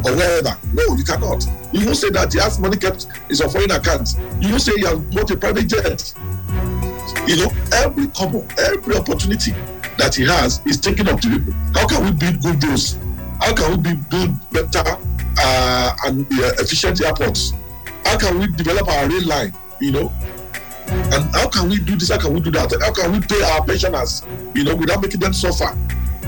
or 0.04 0.12
wherever. 0.16 0.56
No, 0.72 0.96
you 0.96 1.04
cannot. 1.04 1.44
You 1.72 1.84
won't 1.86 1.96
say 1.96 2.10
that 2.10 2.32
he 2.32 2.38
has 2.40 2.58
money 2.58 2.76
kept 2.76 3.06
in 3.28 3.36
some 3.36 3.50
foreign 3.50 3.70
accounts. 3.70 4.16
You 4.40 4.50
won't 4.50 4.62
say 4.62 4.72
he 4.76 4.84
has 4.86 4.98
bought 4.98 5.30
a 5.30 5.36
private 5.36 5.66
jet. 5.68 6.14
You 7.26 7.36
know, 7.44 7.52
every 7.72 8.06
couple, 8.08 8.46
every 8.58 8.96
opportunity 8.96 9.52
that 9.98 10.14
he 10.14 10.24
has 10.26 10.64
is 10.66 10.80
taken 10.80 11.08
up 11.08 11.20
to 11.20 11.28
people. 11.28 11.52
How 11.74 11.86
can 11.86 12.04
we 12.04 12.12
build 12.12 12.42
good 12.42 12.64
roads? 12.64 12.98
How 13.40 13.54
can 13.54 13.70
we 13.70 13.94
build, 13.94 14.10
build 14.10 14.50
better 14.72 14.96
uh, 15.38 15.96
and 16.04 16.26
uh, 16.32 16.52
efficient 16.58 17.00
airports? 17.02 17.52
How 18.04 18.18
can 18.18 18.38
we 18.38 18.46
develop 18.48 18.88
our 18.88 19.08
rail 19.08 19.26
line? 19.26 19.54
You 19.80 19.92
know, 19.92 20.12
and 20.88 21.34
how 21.34 21.48
can 21.48 21.68
we 21.68 21.78
do 21.78 21.96
this? 21.96 22.10
How 22.10 22.18
can 22.18 22.32
we 22.34 22.40
do 22.40 22.50
that? 22.52 22.72
How 22.80 22.92
can 22.92 23.12
we 23.12 23.20
pay 23.20 23.42
our 23.42 23.64
pensioners? 23.64 24.24
You 24.54 24.64
know, 24.64 24.74
without 24.76 25.02
making 25.02 25.20
them 25.20 25.32
suffer. 25.32 25.76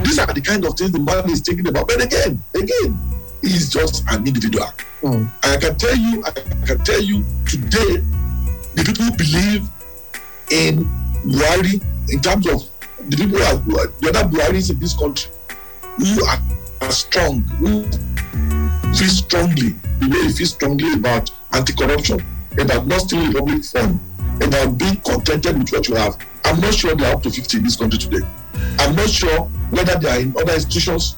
These 0.03 0.19
are 0.19 0.27
the 0.27 0.41
kind 0.41 0.65
of 0.65 0.77
things 0.77 0.91
the 0.91 0.99
man 0.99 1.29
is 1.29 1.41
thinking 1.41 1.67
about. 1.67 1.87
But 1.87 2.03
again, 2.03 2.41
again, 2.55 2.97
he's 3.41 3.69
just 3.69 4.03
an 4.09 4.25
individual. 4.25 4.71
Mm. 5.01 5.29
I 5.43 5.57
can 5.57 5.75
tell 5.77 5.95
you, 5.95 6.23
I 6.25 6.31
can 6.65 6.77
tell 6.83 7.01
you 7.01 7.23
today, 7.45 8.01
the 8.73 8.83
people 8.85 9.11
believe 9.17 9.67
in 10.51 10.85
Buhari 11.25 11.81
in 12.09 12.19
terms 12.19 12.45
of 12.47 12.67
the 13.09 13.17
people 13.17 13.39
who 13.39 13.77
are, 13.79 13.87
the 13.99 14.09
other 14.09 14.27
Buharis 14.29 14.69
in 14.69 14.79
this 14.79 14.93
country 14.93 15.31
who 15.97 16.05
hmm. 16.05 16.29
are, 16.29 16.87
are 16.87 16.91
strong, 16.91 17.41
who 17.59 17.83
feel 18.93 19.09
strongly, 19.09 19.69
the 19.99 20.09
way 20.09 20.31
feel 20.31 20.47
strongly 20.47 20.93
about 20.93 21.31
anti-corruption, 21.53 22.23
about 22.59 22.85
not 22.87 23.01
stealing 23.01 23.31
public 23.33 23.63
fund, 23.63 23.99
about 24.41 24.77
being 24.77 24.97
contented 24.97 25.57
with 25.57 25.71
what 25.71 25.87
you 25.87 25.95
have. 25.95 26.17
I'm 26.45 26.59
not 26.59 26.73
sure 26.73 26.95
they 26.95 27.05
are 27.05 27.15
up 27.15 27.23
to 27.23 27.31
50 27.31 27.57
in 27.57 27.63
this 27.63 27.75
country 27.75 27.99
today. 27.99 28.25
I'm 28.79 28.95
not 28.95 29.09
sure 29.09 29.45
whether 29.69 29.97
they 29.99 30.09
are 30.09 30.19
in 30.19 30.35
other 30.37 30.53
institutions 30.53 31.15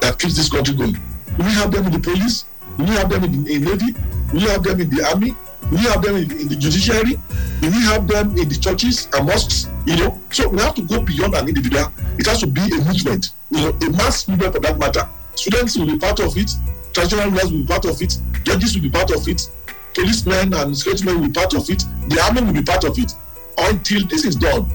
that 0.00 0.18
keeps 0.18 0.36
this 0.36 0.48
country 0.48 0.74
going. 0.74 0.92
Do 0.92 1.44
we 1.44 1.50
have 1.52 1.70
them 1.70 1.86
in 1.86 1.92
the 1.92 1.98
police? 1.98 2.44
Do 2.78 2.84
we 2.84 2.90
have 2.90 3.10
them 3.10 3.24
in 3.24 3.44
the 3.44 3.58
Navy? 3.58 3.92
Do 3.92 4.34
we 4.34 4.42
have 4.42 4.62
them 4.62 4.80
in 4.80 4.90
the 4.90 5.04
army? 5.04 5.34
Do 5.70 5.76
we 5.76 5.82
have 5.82 6.02
them 6.02 6.16
in, 6.16 6.30
in 6.30 6.48
the 6.48 6.56
judiciary? 6.56 7.16
Do 7.60 7.66
we 7.70 7.82
have 7.84 8.06
them 8.06 8.36
in 8.38 8.48
the 8.48 8.54
churches 8.56 9.08
and 9.14 9.26
mosques? 9.26 9.68
You 9.84 9.96
know, 9.96 10.20
so 10.30 10.48
we 10.48 10.58
have 10.60 10.74
to 10.76 10.82
go 10.82 11.00
beyond 11.00 11.34
an 11.34 11.48
individual. 11.48 11.90
It 12.18 12.26
has 12.26 12.40
to 12.40 12.46
be 12.46 12.60
a 12.62 12.78
movement, 12.84 13.30
you 13.50 13.58
know, 13.62 13.68
a 13.70 13.90
mass 13.90 14.28
movement 14.28 14.54
for 14.54 14.60
that 14.60 14.78
matter. 14.78 15.08
Students 15.34 15.76
will 15.76 15.86
be 15.86 15.98
part 15.98 16.20
of 16.20 16.36
it, 16.36 16.50
traditional 16.92 17.30
rulers 17.30 17.50
will 17.52 17.58
be 17.60 17.66
part 17.66 17.84
of 17.84 18.00
it, 18.00 18.16
judges 18.44 18.74
will 18.74 18.82
be 18.82 18.90
part 18.90 19.10
of 19.10 19.26
it, 19.28 19.48
policemen 19.94 20.54
and 20.54 20.76
security 20.76 21.04
men 21.04 21.20
will 21.20 21.26
be 21.28 21.32
part 21.32 21.52
of 21.54 21.68
it, 21.68 21.84
the 22.08 22.20
army 22.22 22.42
will 22.42 22.52
be 22.52 22.62
part 22.62 22.84
of 22.84 22.98
it. 22.98 23.12
Until 23.58 24.06
this 24.06 24.24
is 24.24 24.36
done, 24.36 24.70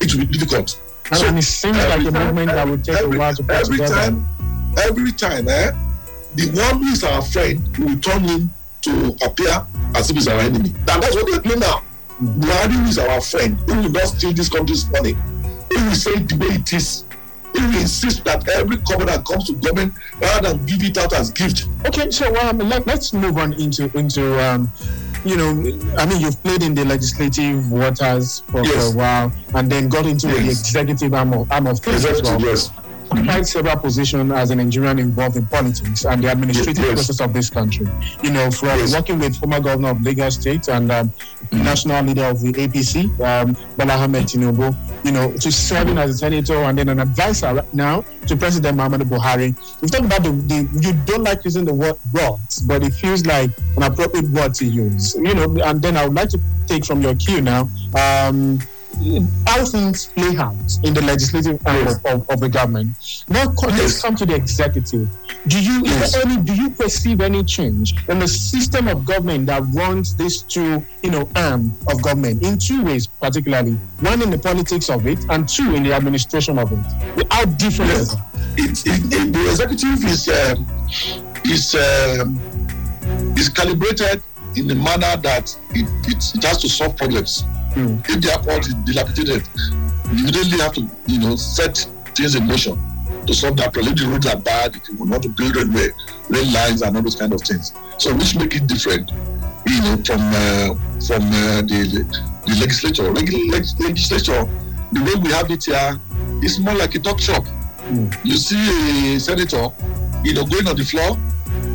it 0.00 0.12
will 0.14 0.26
be 0.26 0.38
difficult. 0.38 0.80
And, 1.12 1.22
and 1.22 1.38
it 1.38 1.42
seems 1.42 1.76
like 1.76 2.00
a 2.06 2.10
time- 2.10 2.26
movement 2.26 2.50
that 2.52 2.66
will 2.66 2.78
take 2.78 2.96
every, 2.96 3.16
a 3.16 3.18
while 3.20 3.34
to 3.34 3.42
put 3.42 3.50
every 3.56 3.76
together. 3.76 3.94
time, 3.94 4.26
every 4.84 5.12
time, 5.12 5.48
eh, 5.48 5.70
the 6.34 6.46
one 6.50 6.82
who 6.82 6.90
is 6.92 7.04
our 7.04 7.22
friend 7.22 7.76
will 7.78 7.98
turn 8.00 8.24
him 8.24 8.50
to 8.82 9.16
appear 9.24 9.64
as 9.94 10.10
if 10.10 10.16
he's 10.16 10.28
our 10.28 10.40
enemy. 10.40 10.70
And 10.70 11.02
that's 11.02 11.14
what 11.14 11.26
they're 11.30 11.40
doing 11.40 11.60
now. 11.60 11.82
Buhari 12.22 12.88
is 12.88 12.98
our 12.98 13.20
friend, 13.20 13.58
He 13.68 13.76
will 13.76 13.90
not 13.90 14.06
steal 14.06 14.32
this 14.32 14.48
country's 14.48 14.88
money, 14.90 15.14
He 15.74 15.82
will 15.82 15.94
say 15.94 16.12
it 16.12 16.28
the 16.28 16.36
way 16.36 16.46
it 16.54 16.72
is, 16.72 17.04
who 17.52 17.66
will 17.66 17.80
insist 17.80 18.24
that 18.24 18.48
every 18.50 18.76
cover 18.78 19.04
that 19.06 19.24
comes 19.24 19.46
to 19.46 19.54
government 19.54 19.94
rather 20.20 20.50
than 20.54 20.64
give 20.66 20.82
it 20.82 20.96
out 20.96 21.12
as 21.12 21.30
gift. 21.30 21.66
Okay, 21.86 22.10
so 22.10 22.34
um, 22.42 22.58
let, 22.58 22.86
let's 22.86 23.12
move 23.12 23.36
on 23.38 23.52
into 23.54 23.90
into 23.98 24.40
um, 24.42 24.70
you 25.24 25.36
know, 25.36 25.50
I 25.96 26.04
mean, 26.06 26.20
you've 26.20 26.40
played 26.42 26.62
in 26.62 26.74
the 26.74 26.84
legislative 26.84 27.72
waters 27.72 28.40
for, 28.48 28.62
Yes. 28.62 28.74
for 28.74 28.94
a 28.94 28.96
while, 28.96 29.32
and 29.54 29.72
then 29.72 29.88
got 29.88 30.04
into 30.06 30.26
the 30.26 30.36
executive 30.36 31.14
arm 31.14 31.32
of, 31.32 31.50
arm 31.50 31.66
of 31.66 31.80
things 31.80 32.04
well. 32.04 32.40
yes. 32.42 32.70
Occupied 33.14 33.46
several 33.46 33.76
positions 33.76 34.32
as 34.32 34.50
a 34.50 34.56
Nigerian 34.56 34.98
involved 34.98 35.36
in 35.36 35.46
politics 35.46 36.04
and 36.04 36.22
the 36.22 36.30
administrative 36.32 36.84
Yes. 36.84 36.94
process 36.94 37.20
of 37.20 37.32
this 37.32 37.48
country. 37.50 37.86
You 38.22 38.30
know, 38.30 38.50
from 38.50 38.68
Yes. 38.80 38.92
working 38.94 39.18
with 39.18 39.36
former 39.36 39.60
governor 39.60 39.90
of 39.90 40.02
Lagos 40.02 40.34
State 40.34 40.68
and 40.68 40.90
um, 40.90 41.12
national 41.52 42.04
leader 42.04 42.24
of 42.24 42.40
the 42.40 42.52
APC, 42.52 43.04
um, 43.20 43.56
Bola 43.76 43.94
Ahmed 43.94 44.24
Tinubu, 44.26 44.74
you 45.04 45.12
know, 45.12 45.32
to 45.32 45.52
serving 45.52 45.98
as 45.98 46.10
a 46.10 46.18
senator 46.18 46.56
and 46.56 46.78
then 46.78 46.88
an 46.88 46.98
advisor 47.00 47.54
right 47.54 47.74
now 47.74 48.04
to 48.26 48.36
President 48.36 48.76
Muhammadu 48.78 49.04
Buhari. 49.04 49.54
We've 49.80 49.90
talked 49.90 50.06
about 50.06 50.22
the, 50.22 50.32
the, 50.32 50.68
you 50.80 50.92
don't 51.04 51.22
like 51.22 51.44
using 51.44 51.64
the 51.64 51.74
word 51.74 51.96
broads, 52.12 52.60
but 52.60 52.82
it 52.82 52.92
feels 52.94 53.24
like 53.26 53.50
an 53.76 53.82
appropriate 53.84 54.28
word 54.30 54.54
to 54.54 54.64
use. 54.64 55.14
You 55.14 55.34
know, 55.34 55.56
and 55.64 55.80
then 55.80 55.96
I 55.96 56.04
would 56.06 56.14
like 56.16 56.30
to 56.30 56.40
take 56.66 56.84
from 56.84 57.02
your 57.02 57.14
cue 57.14 57.40
now. 57.40 57.68
Um, 57.96 58.58
how 59.46 59.64
things 59.64 60.06
play 60.06 60.36
out 60.36 60.54
in 60.82 60.94
the 60.94 61.02
legislative 61.02 61.60
arm 61.66 61.86
of, 61.86 62.04
of, 62.06 62.30
of 62.30 62.40
the 62.40 62.48
government. 62.48 62.88
Now, 63.28 63.44
let's 63.62 63.76
Yes. 63.76 64.02
come 64.02 64.16
to 64.16 64.26
the 64.26 64.34
executive. 64.34 65.08
Do 65.46 65.60
you 65.62 65.82
Yes. 65.84 66.16
any, 66.16 66.36
do 66.38 66.54
you 66.54 66.70
perceive 66.70 67.20
any 67.20 67.44
change 67.44 67.94
in 68.08 68.18
the 68.18 68.28
system 68.28 68.88
of 68.88 69.04
government 69.04 69.46
that 69.46 69.62
runs 69.72 70.14
these 70.14 70.42
two, 70.42 70.82
you 71.02 71.10
know, 71.10 71.28
arm 71.36 71.74
of 71.88 72.00
government 72.02 72.42
in 72.42 72.58
two 72.58 72.82
ways, 72.84 73.06
particularly 73.06 73.72
one 74.00 74.22
in 74.22 74.30
the 74.30 74.38
politics 74.38 74.88
of 74.88 75.06
it 75.06 75.18
and 75.30 75.48
two 75.48 75.74
in 75.74 75.82
the 75.82 75.92
administration 75.92 76.58
of 76.58 76.72
it? 76.72 77.26
How 77.30 77.44
different 77.44 77.90
Yes. 77.90 78.14
it? 78.14 78.18
it, 78.56 78.86
it, 78.86 79.12
it, 79.12 79.32
the 79.32 79.50
executive 79.50 80.04
is 80.04 80.28
um, 80.28 80.66
is 81.44 81.74
um, 81.74 82.38
is 83.36 83.48
calibrated 83.48 84.22
in 84.56 84.66
the 84.68 84.74
manner 84.74 85.16
that 85.20 85.54
it, 85.70 85.86
it, 86.06 86.34
it 86.36 86.44
has 86.44 86.58
to 86.58 86.68
solve 86.68 86.96
problems. 86.96 87.44
Hmm. 87.74 87.98
If 88.06 88.20
the 88.20 88.32
airport 88.32 88.66
is 88.66 88.74
dilapidated, 88.74 89.48
you 90.12 90.22
immediately 90.22 90.58
have 90.60 90.74
to 90.74 90.88
you 91.06 91.18
know 91.20 91.36
set 91.36 91.76
things 92.14 92.34
in 92.34 92.46
motion 92.46 92.78
to 93.26 93.34
solve 93.34 93.56
that 93.56 93.72
problem. 93.72 93.94
If 93.94 94.00
the 94.00 94.08
roads 94.08 94.26
are 94.26 94.38
bad, 94.38 94.76
if 94.76 94.88
you 94.88 94.96
want 94.96 95.22
to 95.24 95.28
build 95.28 95.56
railway, 95.56 95.88
rail 96.28 96.52
lines 96.52 96.82
and 96.82 96.96
all 96.96 97.02
those 97.02 97.16
kind 97.16 97.32
of 97.32 97.40
things. 97.40 97.72
So 97.98 98.14
which 98.14 98.36
make 98.36 98.54
it 98.54 98.66
different, 98.66 99.10
you 99.66 99.80
know, 99.82 99.96
from 100.04 100.20
uh, 100.20 100.74
from 101.02 101.22
uh, 101.28 101.62
the, 101.66 102.06
the 102.46 102.54
legislature. 102.60 103.10
Legislature, 103.10 104.44
the 104.92 105.02
way 105.02 105.14
we 105.20 105.32
have 105.32 105.50
it 105.50 105.64
here, 105.64 105.98
is 106.42 106.60
more 106.60 106.74
like 106.74 106.94
a 106.94 106.98
talk 106.98 107.20
shop 107.20 107.44
you 108.24 108.36
see 108.36 109.14
a 109.14 109.20
senator, 109.20 109.68
you 110.22 110.32
know, 110.32 110.44
going 110.44 110.66
on 110.66 110.76
the 110.76 110.84
floor, 110.84 111.18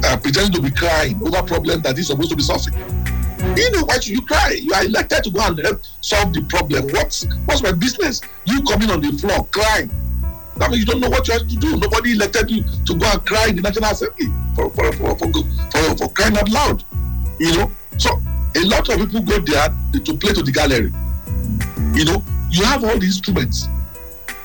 uh, 0.03 0.17
pretending 0.17 0.51
to 0.53 0.61
be 0.61 0.71
crying 0.71 1.19
over 1.21 1.43
problem 1.43 1.81
that 1.81 1.97
he's 1.97 2.07
supposed 2.07 2.29
to 2.29 2.35
be 2.35 2.43
solving. 2.43 2.73
You 3.55 3.71
know, 3.71 3.83
why 3.85 3.99
should 3.99 4.13
you 4.13 4.21
cry? 4.21 4.59
You 4.61 4.73
are 4.73 4.85
elected 4.85 5.23
to 5.25 5.31
go 5.31 5.41
and 5.41 5.59
help 5.59 5.81
solve 6.01 6.33
the 6.33 6.41
problem. 6.43 6.87
What's 6.89 7.25
what's 7.45 7.61
my 7.61 7.71
business? 7.71 8.21
You 8.45 8.61
coming 8.63 8.89
on 8.89 9.01
the 9.01 9.11
floor 9.17 9.45
crying. 9.51 9.89
That 10.57 10.71
means 10.71 10.81
you 10.81 10.85
don't 10.85 10.99
know 10.99 11.09
what 11.09 11.27
you 11.27 11.33
have 11.33 11.47
to 11.47 11.55
do. 11.55 11.77
Nobody 11.77 12.13
elected 12.13 12.51
you 12.51 12.63
to 12.63 12.95
go 12.95 13.05
and 13.07 13.25
cry 13.25 13.47
in 13.47 13.55
the 13.55 13.61
National 13.61 13.91
Assembly 13.91 14.27
for 14.55 14.69
for 14.71 14.91
for, 14.93 15.15
for, 15.17 15.31
for, 15.71 15.97
for 15.97 16.09
crying 16.09 16.37
out 16.37 16.49
loud. 16.49 16.83
You 17.39 17.57
know, 17.57 17.71
so 17.97 18.11
a 18.55 18.63
lot 18.65 18.87
of 18.89 18.99
people 18.99 19.21
go 19.21 19.39
there 19.39 19.69
to 19.93 20.17
play 20.17 20.33
to 20.33 20.43
the 20.43 20.51
gallery. 20.51 20.91
You 21.97 22.05
know, 22.05 22.23
you 22.49 22.63
have 22.65 22.83
all 22.83 22.97
the 22.97 23.05
instruments 23.05 23.67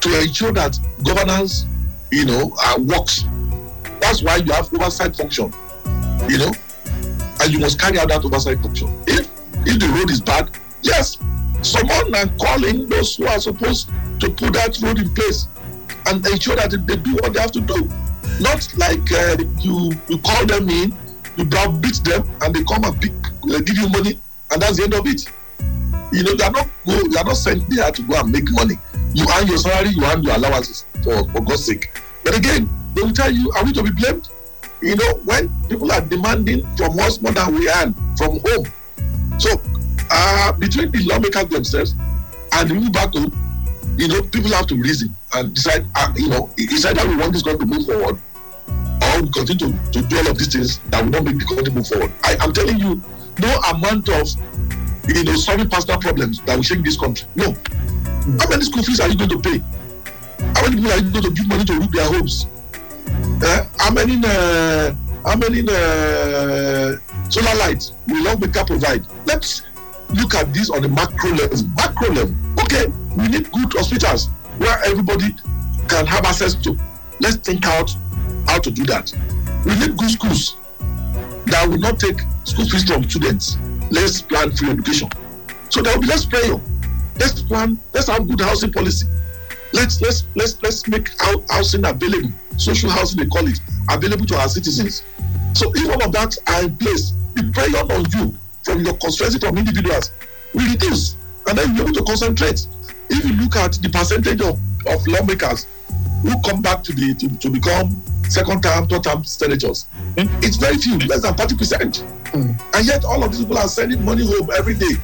to 0.01 0.21
ensure 0.21 0.53
that 0.53 0.79
governance, 1.03 1.67
you 2.13 2.25
know, 2.27 2.55
uh, 2.61 2.79
works. 2.79 3.25
That's 4.01 4.23
why 4.23 4.37
you 4.37 4.53
have 4.53 4.73
oversight 4.75 5.17
function, 5.17 5.53
you 6.29 6.39
know, 6.39 6.53
and 7.41 7.53
you 7.53 7.59
must 7.59 7.81
carry 7.81 7.99
out 7.99 8.09
that 8.09 8.25
oversight 8.25 8.61
function. 8.61 8.89
If 9.07 9.29
if 9.67 9.79
the 9.81 9.89
road 9.89 10.11
is 10.11 10.21
bad, 10.21 10.51
yes, 10.83 11.19
someone 11.63 12.15
are 12.15 12.29
calling 12.39 12.89
those 12.89 13.17
who 13.17 13.27
are 13.27 13.41
supposed 13.41 13.89
to 14.21 14.31
put 14.31 14.53
that 14.55 14.79
road 14.83 14.99
in 14.99 15.13
place 15.15 15.49
and 16.07 16.25
ensure 16.27 16.57
that 16.57 16.71
they 16.71 16.97
do 16.97 17.15
what 17.15 17.33
they 17.33 17.41
have 17.41 17.53
to 17.53 17.61
do. 17.61 17.89
Not 18.41 18.67
like 18.77 19.11
uh, 19.13 19.37
you 19.61 19.93
you 20.09 20.19
call 20.19 20.47
them 20.47 20.69
in, 20.69 20.97
you 21.37 21.45
browbeat 21.45 22.03
them, 22.05 22.29
and 22.43 22.55
they 22.55 22.65
come 22.65 22.85
and 22.85 23.01
pick, 23.01 23.13
uh, 23.51 23.61
give 23.61 23.79
you 23.79 23.89
money, 23.89 24.19
and 24.51 24.63
that's 24.63 24.77
the 24.77 24.85
end 24.85 24.95
of 24.95 25.07
it. 25.07 25.27
You 26.13 26.23
know, 26.23 26.35
they 26.35 26.45
are 26.45 26.51
not 26.51 26.69
go, 26.87 27.01
they 27.09 27.19
are 27.19 27.25
not 27.25 27.37
sent 27.37 27.69
there 27.71 27.91
to 27.91 28.03
go 28.03 28.21
and 28.21 28.31
make 28.31 28.51
money. 28.51 28.79
You 29.15 29.27
earn 29.37 29.47
your 29.47 29.59
salary, 29.59 29.91
you 29.91 30.05
earn 30.05 30.23
your 30.23 30.35
allowances 30.37 30.85
for, 31.03 31.29
for 31.31 31.41
God's 31.41 31.65
sake. 31.65 31.91
But 32.25 32.37
again, 32.37 32.69
they 32.95 33.03
will 33.03 33.13
tell 33.13 33.31
you, 33.31 33.51
are 33.53 33.65
we 33.65 33.73
to 33.73 33.83
be 33.83 33.91
blamed? 33.91 34.29
You 34.85 34.97
know, 34.97 35.15
when 35.25 35.51
people 35.67 35.91
are 35.91 36.03
demanding 36.03 36.61
from 36.77 36.99
us 36.99 37.19
more 37.23 37.33
than 37.33 37.55
we 37.55 37.71
earn 37.71 37.95
from 38.19 38.39
home. 38.45 38.67
So, 39.39 39.59
uh, 40.11 40.53
between 40.53 40.91
the 40.91 41.03
lawmakers 41.05 41.47
themselves 41.47 41.95
and 42.53 42.69
the 42.69 42.75
people 42.75 42.93
back 42.93 43.15
you 43.97 44.09
know, 44.09 44.21
people 44.25 44.51
have 44.51 44.67
to 44.67 44.77
reason 44.77 45.15
and 45.33 45.55
decide, 45.55 45.87
uh, 45.95 46.13
you 46.17 46.29
know, 46.29 46.51
it's 46.59 46.85
either 46.85 47.09
we 47.09 47.17
want 47.17 47.33
this 47.33 47.43
country 47.43 47.67
to 47.67 47.75
move 47.75 47.87
forward 47.87 48.21
or 48.69 49.23
we 49.23 49.31
continue 49.31 49.73
to, 49.73 49.93
to 49.93 50.03
do 50.03 50.19
all 50.19 50.29
of 50.29 50.37
these 50.37 50.53
things 50.53 50.79
that 50.91 51.03
will 51.03 51.11
not 51.11 51.25
make 51.25 51.39
the 51.39 51.47
country 51.47 51.73
move 51.73 51.89
forward. 51.89 52.13
I 52.23 52.37
am 52.41 52.53
telling 52.53 52.79
you, 52.79 53.01
no 53.41 53.57
amount 53.71 54.11
of, 54.11 54.29
you 55.09 55.25
know, 55.25 55.35
solving 55.37 55.71
personal 55.71 55.99
problems 55.99 56.43
that 56.43 56.57
will 56.57 56.63
shake 56.63 56.85
this 56.85 56.99
country. 56.99 57.27
No. 57.37 57.57
How 58.39 58.51
many 58.51 58.65
school 58.65 58.83
fees 58.83 59.01
are 59.01 59.09
you 59.09 59.17
going 59.17 59.31
to 59.31 59.41
pay? 59.41 59.59
How 60.53 60.69
many 60.69 60.77
people 60.77 60.93
are 60.93 60.99
you 60.99 61.11
going 61.11 61.25
to 61.25 61.31
give 61.31 61.49
money 61.49 61.65
to 61.65 61.73
roof 61.73 61.91
their 61.91 62.05
homes? 62.05 62.47
Uh, 63.43 63.67
how 63.79 63.91
many 63.91 64.21
uh, 64.25 64.95
how 65.25 65.37
many 65.37 65.61
uh, 65.69 66.97
solar 67.29 67.55
lights 67.59 67.93
will 68.09 68.23
lawmaker 68.25 68.65
provide? 68.65 69.05
Let's 69.27 69.63
look 70.15 70.35
at 70.35 70.53
this 70.55 70.71
on 70.71 70.85
a 70.85 70.89
macro 70.89 71.31
level. 71.31 71.67
Macro 71.77 72.09
level. 72.11 72.35
Okay, 72.61 72.87
we 73.17 73.29
need 73.29 73.51
good 73.53 73.73
hospitals 73.73 74.29
where 74.59 74.79
everybody 74.85 75.35
can 75.89 76.07
have 76.07 76.25
access 76.25 76.55
to. 76.55 76.77
Let's 77.21 77.37
think 77.37 77.67
out 77.67 77.95
how 78.47 78.59
to 78.61 78.71
do 78.71 78.85
that. 78.87 79.13
We 79.65 79.75
need 79.79 79.97
good 79.97 80.11
schools 80.11 80.57
that 81.47 81.67
will 81.69 81.79
not 81.79 81.99
take 81.99 82.21
school 82.45 82.67
fees 82.67 82.85
from 82.85 83.09
students. 83.09 83.57
Let's 83.91 84.23
plan 84.23 84.53
free 84.53 84.71
education. 84.71 85.09
So 85.69 85.83
there 85.83 85.95
will 85.95 86.03
be 86.03 86.09
less 86.09 86.25
prayer. 86.25 86.61
Let's 87.19 87.43
plan. 87.43 87.79
Let's 87.93 88.09
have 88.09 88.27
good 88.29 88.41
housing 88.41 88.73
policy. 88.73 89.07
Let's 89.73 90.01
let's 90.01 90.25
let's 90.35 90.63
let's 90.63 90.87
make 90.87 91.11
hou- 91.21 91.45
housing 91.51 91.85
available, 91.85 92.31
social 92.57 92.91
housing 92.91 93.19
they 93.21 93.27
call 93.27 93.47
it, 93.47 93.61
available 93.91 94.27
to 94.27 94.37
our 94.37 94.49
citizens. 94.49 95.03
So 95.55 95.73
if 95.75 95.89
all 95.89 96.03
of 96.03 96.13
that 96.13 96.37
are 96.47 96.65
in 96.65 96.77
place, 96.77 97.13
the 97.35 97.51
pressure 97.53 97.93
on 97.93 98.05
you 98.11 98.37
from 98.63 98.85
your 98.85 98.95
constituency 98.95 99.39
from 99.39 99.59
individuals 99.59 100.11
will 100.53 100.67
reduce, 100.69 101.17
and 101.47 101.59
then 101.59 101.75
you're 101.75 101.85
able 101.85 101.95
to 101.95 102.05
concentrate. 102.05 102.67
If 103.11 103.25
you 103.25 103.35
look 103.37 103.57
at 103.57 103.75
the 103.75 103.91
percentage 103.91 104.41
of, 104.41 104.59
of 104.87 105.07
lawmakers 105.07 105.67
who 106.23 106.41
come 106.43 106.63
back 106.63 106.83
to 106.85 106.93
the 106.93 107.15
to, 107.15 107.29
to 107.39 107.51
become 107.51 108.01
second 108.31 108.63
term, 108.63 108.89
third 108.89 109.05
term 109.05 109.25
senators, 109.25 109.87
hmm? 110.19 110.27
it's 110.43 110.57
very 110.57 110.79
few, 110.79 110.99
less 110.99 111.23
than 111.23 111.35
thirty 111.35 111.57
percent. 111.57 111.99
Hmm. 112.33 112.53
And 112.73 112.87
yet 112.87 113.05
all 113.05 113.23
of 113.23 113.31
these 113.31 113.43
people 113.43 113.59
are 113.59 113.69
sending 113.69 114.05
money 114.05 114.25
home 114.27 114.49
every 114.57 114.75
day. 114.75 114.95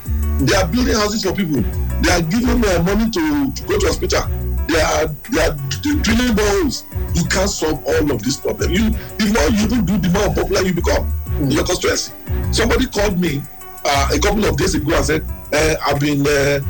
They 0.41 0.55
are 0.57 0.67
building 0.67 0.95
houses 0.95 1.23
for 1.23 1.35
people. 1.35 1.63
They 2.01 2.11
are 2.11 2.23
giving 2.23 2.61
their 2.63 2.83
money 2.83 3.11
to, 3.11 3.53
to 3.53 3.63
go 3.65 3.79
to 3.79 3.87
hospital. 3.87 4.23
They 4.67 4.81
are 4.81 5.07
they 5.31 5.41
are 5.45 5.55
drilling 5.83 6.35
boreholes. 6.35 6.85
You 7.14 7.25
can't 7.25 7.51
solve 7.51 7.85
all 7.87 8.11
of 8.12 8.23
this 8.23 8.37
problem. 8.38 8.73
You 8.73 8.90
the 8.90 9.27
more 9.35 9.49
you 9.51 9.66
do, 9.83 9.99
the 9.99 10.09
more 10.11 10.33
popular 10.35 10.62
you 10.62 10.73
become 10.75 11.12
in 11.40 11.51
your 11.51 11.64
constituency. 11.64 12.12
Somebody 12.53 12.87
called 12.87 13.18
me 13.20 13.42
uh, 13.85 14.09
a 14.14 14.18
couple 14.18 14.44
of 14.44 14.57
days 14.57 14.75
ago 14.75 14.94
and 14.94 15.05
said, 15.05 15.25
uh, 15.53 15.75
"I've 15.87 16.01
been 16.01 16.27
uh, 16.27 16.61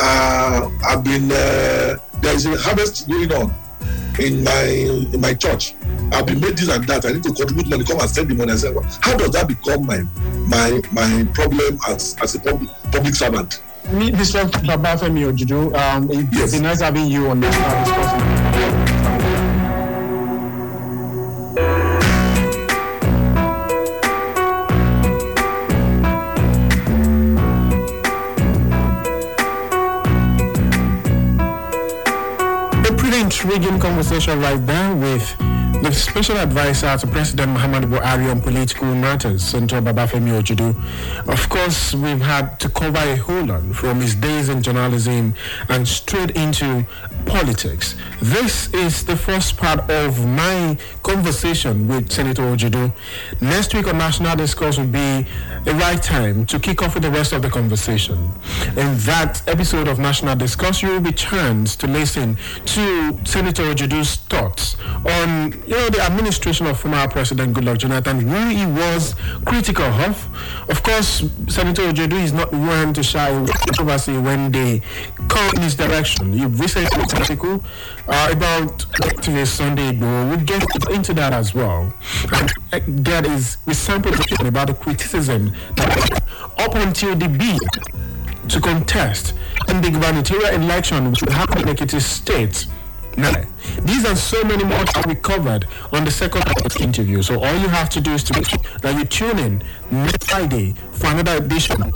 uh, 0.00 0.70
I've 0.86 1.04
been 1.04 1.30
uh, 1.30 1.98
there 2.20 2.34
is 2.34 2.46
a 2.46 2.56
harvest 2.56 3.08
going 3.08 3.32
on 3.32 3.54
in 4.18 4.42
my 4.44 4.62
in 5.12 5.20
my 5.20 5.34
church. 5.34 5.74
I've 6.12 6.26
been 6.26 6.40
made 6.40 6.56
this 6.56 6.68
and 6.68 6.84
that. 6.86 7.04
I 7.06 7.12
need 7.12 7.22
to 7.24 7.32
contribute 7.32 7.68
money. 7.68 7.84
Come 7.84 8.00
and 8.00 8.10
send 8.10 8.28
the 8.30 8.34
money. 8.34 8.52
I 8.52 8.56
said, 8.56 8.74
well, 8.74 8.84
how 9.00 9.16
does 9.16 9.30
that 9.30 9.48
become 9.48 9.86
my 9.86 10.02
my 10.46 10.80
my 10.92 11.26
problem 11.34 11.78
as 11.88 12.16
as 12.22 12.34
a 12.34 12.40
public 12.40 12.70
public 12.92 13.14
servant? 13.14 13.62
Me, 13.92 14.10
Mr. 14.12 14.48
Babafemi 14.64 15.30
Ojudu, 15.30 15.74
um, 15.76 16.08
it's 16.10 16.32
Yes. 16.38 16.52
been 16.52 16.62
nice 16.62 16.80
having 16.80 17.06
you 17.06 17.28
on 17.28 17.40
national 17.40 17.84
discussion. 17.84 18.53
Conversation 34.04 34.38
right 34.38 34.66
there 34.66 34.94
with 34.94 35.34
the 35.82 35.90
special 35.92 36.36
advisor 36.36 36.96
to 36.96 37.06
President 37.06 37.52
Muhammad 37.52 37.84
Buhari 37.84 38.30
on 38.30 38.40
political 38.40 38.86
matters, 38.94 39.42
Senator 39.42 39.80
Babafemi 39.82 40.30
Ojudu. 40.30 40.74
Of 41.28 41.48
course, 41.48 41.94
we've 41.94 42.20
had 42.20 42.58
to 42.60 42.68
cover 42.68 42.98
a 42.98 43.16
whole 43.16 43.44
lot 43.44 43.62
from 43.74 44.00
his 44.00 44.14
days 44.14 44.48
in 44.48 44.62
journalism 44.62 45.34
and 45.68 45.86
straight 45.88 46.30
into 46.32 46.86
politics. 47.26 47.96
This 48.20 48.72
is 48.72 49.04
the 49.04 49.16
first 49.16 49.56
part 49.56 49.90
of 49.90 50.24
my 50.26 50.76
conversation 51.02 51.88
with 51.88 52.10
Senator 52.10 52.42
Ojudu. 52.42 52.92
Next 53.40 53.74
week 53.74 53.86
on 53.88 53.98
National 53.98 54.36
Discourse 54.36 54.78
will 54.78 54.86
be 54.86 55.26
the 55.64 55.74
right 55.74 56.02
time 56.02 56.46
to 56.46 56.58
kick 56.58 56.82
off 56.82 56.94
with 56.94 57.02
the 57.02 57.10
rest 57.10 57.32
of 57.32 57.42
the 57.42 57.50
conversation. 57.50 58.30
In 58.68 58.96
that 59.08 59.42
episode 59.46 59.88
of 59.88 59.98
National 59.98 60.36
Discourse, 60.36 60.82
you 60.82 60.90
will 60.90 61.00
be 61.00 61.12
chance 61.12 61.74
to 61.76 61.86
listen 61.86 62.36
to 62.66 63.18
Senator 63.24 63.64
Thoughts 64.02 64.76
on 65.06 65.52
you 65.66 65.68
know 65.68 65.88
the 65.88 66.00
administration 66.02 66.66
of 66.66 66.80
former 66.80 67.06
President 67.08 67.54
Goodluck 67.54 67.78
Jonathan, 67.78 68.18
who 68.20 68.48
he 68.48 68.66
was 68.66 69.14
critical 69.44 69.84
of. 69.84 70.26
Of 70.68 70.82
course, 70.82 71.22
Senator 71.48 71.82
Ojudu 71.82 72.20
is 72.20 72.32
not 72.32 72.52
one 72.52 72.92
to 72.94 73.02
shy 73.04 73.28
away 73.28 73.46
controversy 73.52 74.18
when 74.18 74.50
they 74.50 74.82
come 75.28 75.54
in 75.54 75.62
his 75.62 75.76
direction. 75.76 76.32
You've 76.32 76.58
recently 76.58 76.90
an 77.02 77.16
article 77.16 77.64
uh, 78.08 78.30
about 78.32 78.78
activist 79.02 79.48
Sunday. 79.48 79.92
We'll 79.96 80.38
get 80.38 80.64
into 80.90 81.14
that 81.14 81.32
as 81.32 81.54
well. 81.54 81.92
And 82.72 83.04
that 83.06 83.26
is 83.26 83.58
we 83.66 83.74
sampled 83.74 84.14
about 84.40 84.66
the 84.66 84.74
criticism 84.74 85.52
that 85.76 86.22
up 86.58 86.74
until 86.74 87.14
the 87.14 87.28
bid 87.28 88.50
to 88.50 88.60
contest 88.60 89.34
in 89.68 89.80
the 89.80 89.90
gubernatorial 89.90 90.50
election 90.50 91.10
which 91.10 91.22
will 91.22 91.32
happen 91.32 91.66
in 91.68 91.74
Ekiti 91.74 92.00
State. 92.00 92.66
Nine. 93.16 93.46
These 93.82 94.04
are 94.06 94.16
so 94.16 94.42
many 94.44 94.64
more 94.64 94.84
that 94.84 95.06
we 95.06 95.14
covered 95.14 95.66
on 95.92 96.04
the 96.04 96.10
second 96.10 96.42
part 96.42 96.66
of 96.66 96.74
the 96.74 96.82
interview. 96.82 97.22
So 97.22 97.42
all 97.42 97.56
you 97.56 97.68
have 97.68 97.88
to 97.90 98.00
do 98.00 98.12
is 98.12 98.24
to 98.24 98.34
make 98.34 98.48
sure 98.48 98.58
that 98.82 98.96
you 98.96 99.04
tune 99.04 99.38
in 99.38 99.62
next 99.90 100.28
Friday 100.28 100.74
for 100.92 101.06
another 101.08 101.36
edition. 101.36 101.92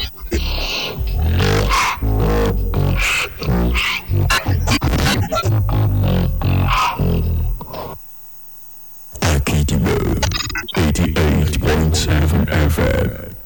88.7 10.79 12.47
FM. 12.47 13.38